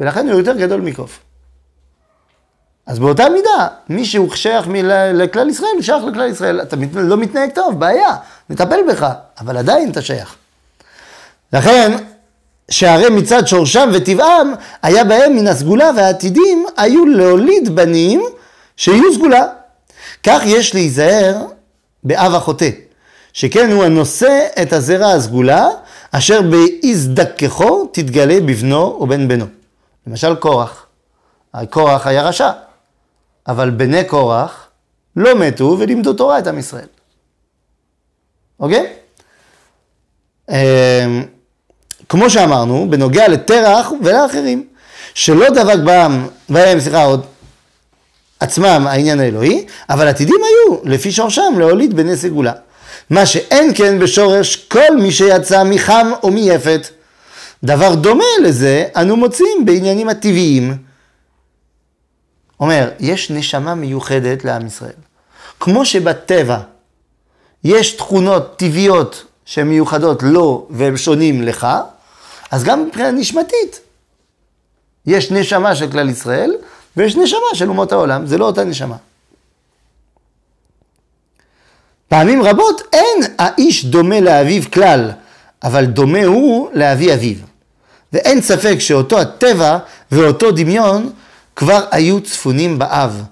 ולכן 0.00 0.28
הוא 0.28 0.38
יותר 0.38 0.56
גדול 0.56 0.80
מקוף. 0.80 1.20
אז 2.86 2.98
באותה 2.98 3.28
מידה, 3.28 3.68
מי 3.88 4.04
שהוא 4.04 4.34
שייך 4.34 4.66
לכלל 5.14 5.48
ישראל, 5.48 5.70
הוא 5.74 5.82
שייך 5.82 6.04
לכלל 6.04 6.30
ישראל. 6.30 6.62
אתה 6.62 6.76
לא 6.94 7.16
מתנהג 7.16 7.50
טוב, 7.54 7.80
בעיה, 7.80 8.16
נטפל 8.50 8.80
בך, 8.88 9.12
אבל 9.40 9.56
עדיין 9.56 9.90
אתה 9.90 10.02
שייך. 10.02 10.36
לכן, 11.52 11.96
שהרי 12.70 13.10
מצד 13.10 13.46
שורשם 13.46 13.90
וטבעם, 13.92 14.54
היה 14.82 15.04
בהם 15.04 15.36
מן 15.36 15.46
הסגולה 15.46 15.90
והעתידים, 15.96 16.66
היו 16.76 17.06
להוליד 17.06 17.74
בנים 17.74 18.22
שיהיו 18.76 19.14
סגולה. 19.14 19.46
כך 20.22 20.42
יש 20.46 20.74
להיזהר 20.74 21.46
באב 22.04 22.34
החוטא, 22.34 22.70
שכן 23.32 23.70
הוא 23.72 23.84
הנושא 23.84 24.46
את 24.62 24.72
הזרע 24.72 25.12
הסגולה, 25.12 25.68
אשר 26.12 26.40
בהזדככו 26.42 27.86
תתגלה 27.92 28.40
בבנו 28.40 28.82
או 28.82 29.06
בן 29.06 29.28
בנו. 29.28 29.46
למשל 30.06 30.34
קורח. 30.34 30.86
קורח 31.70 32.06
היה 32.06 32.22
רשע, 32.22 32.50
אבל 33.46 33.70
בני 33.70 34.04
קורח 34.04 34.68
לא 35.16 35.38
מתו 35.38 35.76
ולימדו 35.78 36.12
תורה 36.12 36.38
את 36.38 36.46
עם 36.46 36.58
ישראל. 36.58 36.86
אוקיי? 38.60 38.92
כמו 42.08 42.30
שאמרנו, 42.30 42.86
בנוגע 42.90 43.28
לתרח 43.28 43.92
ולאחרים, 44.02 44.64
שלא 45.14 45.50
דבק 45.50 45.78
בהם, 45.84 46.26
בהם, 46.48 46.80
סליחה, 46.80 47.04
עוד 47.04 47.26
עצמם 48.40 48.86
העניין 48.88 49.20
האלוהי, 49.20 49.66
אבל 49.90 50.08
עתידים 50.08 50.40
היו, 50.44 50.78
לפי 50.84 51.12
שורשם, 51.12 51.58
להוליד 51.58 51.94
בני 51.94 52.16
סגולה. 52.16 52.52
מה 53.10 53.26
שאין 53.26 53.72
כן 53.74 53.98
בשורש 53.98 54.56
כל 54.56 54.96
מי 54.96 55.12
שיצא 55.12 55.64
מחם 55.64 56.10
או 56.22 56.30
מיפת. 56.30 56.88
דבר 57.64 57.94
דומה 57.94 58.24
לזה 58.42 58.84
אנו 58.96 59.16
מוצאים 59.16 59.64
בעניינים 59.64 60.08
הטבעיים. 60.08 60.76
אומר, 62.60 62.90
יש 63.00 63.30
נשמה 63.30 63.74
מיוחדת 63.74 64.44
לעם 64.44 64.66
ישראל. 64.66 64.92
כמו 65.60 65.84
שבטבע 65.84 66.58
יש 67.64 67.92
תכונות 67.92 68.56
טבעיות 68.56 69.24
שהן 69.44 69.68
מיוחדות 69.68 70.22
לו 70.22 70.66
והן 70.70 70.96
שונים 70.96 71.42
לך, 71.42 71.66
אז 72.54 72.64
גם 72.64 72.86
מבחינה 72.86 73.10
נשמתית 73.10 73.80
יש 75.06 75.30
נשמה 75.30 75.76
של 75.76 75.90
כלל 75.90 76.08
ישראל 76.10 76.54
ויש 76.96 77.16
נשמה 77.16 77.54
של 77.54 77.68
אומות 77.68 77.92
העולם, 77.92 78.26
זה 78.26 78.38
לא 78.38 78.46
אותה 78.46 78.64
נשמה. 78.64 78.96
פעמים 82.08 82.42
רבות 82.42 82.82
אין 82.92 83.34
האיש 83.38 83.84
דומה 83.84 84.20
לאביו 84.20 84.62
כלל, 84.72 85.10
אבל 85.62 85.84
דומה 85.84 86.24
הוא 86.24 86.70
לאבי 86.72 87.14
אביו. 87.14 87.36
ואין 88.12 88.40
ספק 88.40 88.76
שאותו 88.78 89.20
הטבע 89.20 89.78
ואותו 90.12 90.50
דמיון 90.50 91.12
כבר 91.56 91.84
היו 91.90 92.20
צפונים 92.20 92.78
באב, 92.78 93.22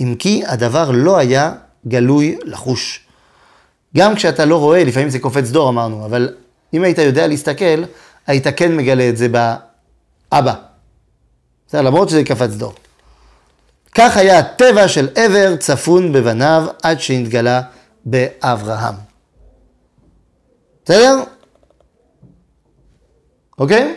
אם 0.00 0.14
כי 0.18 0.42
הדבר 0.46 0.90
לא 0.90 1.16
היה 1.16 1.52
גלוי 1.88 2.38
לחוש. 2.44 3.00
גם 3.96 4.14
כשאתה 4.14 4.44
לא 4.44 4.56
רואה, 4.56 4.84
לפעמים 4.84 5.10
זה 5.10 5.18
קופץ 5.18 5.50
דור 5.50 5.68
אמרנו, 5.68 6.04
אבל 6.04 6.34
אם 6.74 6.84
היית 6.84 6.98
יודע 6.98 7.26
להסתכל, 7.26 7.84
היית 8.26 8.46
כן 8.56 8.76
מגלה 8.76 9.08
את 9.08 9.16
זה 9.16 9.28
באבא. 9.28 10.54
בסדר, 11.68 11.82
למרות 11.82 12.08
שזה 12.08 12.24
קפץ 12.24 12.50
דור. 12.50 12.74
כך 13.94 14.16
היה 14.16 14.38
הטבע 14.38 14.88
של 14.88 15.08
עבר 15.14 15.56
צפון 15.56 16.12
בבניו 16.12 16.66
עד 16.82 17.00
שהתגלה 17.00 17.62
באברהם. 18.04 18.94
בסדר? 20.84 21.22
אוקיי? 23.58 23.94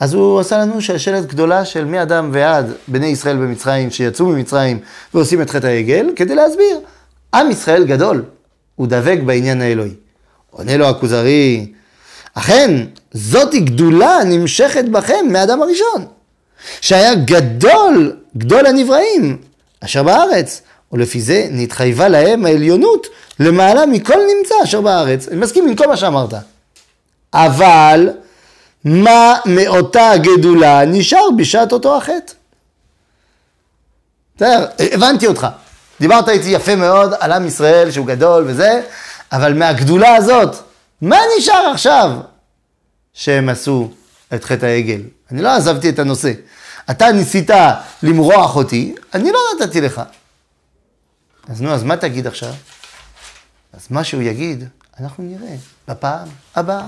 אז 0.00 0.14
הוא 0.14 0.40
עשה 0.40 0.58
לנו 0.58 0.80
שלשלת 0.80 1.26
גדולה 1.26 1.64
של 1.64 1.84
מאדם 1.84 2.30
ועד 2.32 2.72
בני 2.88 3.06
ישראל 3.06 3.36
במצרים, 3.36 3.90
שיצאו 3.90 4.26
ממצרים 4.26 4.80
ועושים 5.14 5.42
את 5.42 5.50
חטא 5.50 5.66
העגל, 5.66 6.10
כדי 6.16 6.34
להסביר. 6.34 6.80
עם 7.34 7.50
ישראל 7.50 7.84
גדול, 7.86 8.24
הוא 8.74 8.86
דבק 8.86 9.18
בעניין 9.26 9.60
האלוהי. 9.60 9.94
עונה 10.50 10.76
לו 10.76 10.88
הכוזרי, 10.88 11.72
אכן, 12.34 12.70
זאתי 13.12 13.60
גדולה 13.60 14.18
נמשכת 14.24 14.84
בכם 14.84 15.26
מאדם 15.28 15.62
הראשון, 15.62 16.06
שהיה 16.80 17.14
גדול, 17.14 18.16
גדול 18.36 18.66
הנבראים, 18.66 19.38
אשר 19.84 20.02
בארץ, 20.02 20.62
ולפי 20.92 21.20
זה 21.20 21.46
נתחייבה 21.50 22.08
להם 22.08 22.46
העליונות 22.46 23.06
למעלה 23.40 23.86
מכל 23.86 24.18
נמצא 24.38 24.54
אשר 24.64 24.80
בארץ. 24.80 25.28
אני 25.28 25.36
מסכים 25.36 25.68
עם 25.68 25.76
כל 25.76 25.86
מה 25.86 25.96
שאמרת. 25.96 26.34
אבל, 27.34 28.10
מה 28.84 29.34
מאותה 29.46 30.12
גדולה 30.16 30.84
נשאר 30.84 31.30
בשעת 31.36 31.72
אותו 31.72 31.96
החטא? 31.96 32.32
הבנתי 34.78 35.26
אותך. 35.26 35.46
דיברת 36.00 36.28
איתי 36.28 36.48
יפה 36.48 36.76
מאוד 36.76 37.14
על 37.20 37.32
עם 37.32 37.46
ישראל 37.46 37.90
שהוא 37.90 38.06
גדול 38.06 38.44
וזה, 38.46 38.80
אבל 39.32 39.54
מהגדולה 39.54 40.16
הזאת, 40.16 40.56
מה 41.02 41.16
נשאר 41.38 41.70
עכשיו 41.74 42.20
שהם 43.12 43.48
עשו 43.48 43.92
את 44.34 44.44
חטא 44.44 44.66
העגל? 44.66 45.00
אני 45.30 45.42
לא 45.42 45.48
עזבתי 45.48 45.88
את 45.88 45.98
הנושא. 45.98 46.32
אתה 46.90 47.12
ניסית 47.12 47.50
למרוח 48.02 48.56
אותי, 48.56 48.94
אני 49.14 49.32
לא 49.32 49.38
נתתי 49.54 49.80
לך. 49.80 50.02
אז 51.48 51.62
נו, 51.62 51.70
אז 51.70 51.82
מה 51.82 51.96
תגיד 51.96 52.26
עכשיו? 52.26 52.54
אז 53.72 53.86
מה 53.90 54.04
שהוא 54.04 54.22
יגיד, 54.22 54.68
אנחנו 55.00 55.24
נראה 55.24 55.56
בפעם 55.88 56.28
הבאה. 56.56 56.86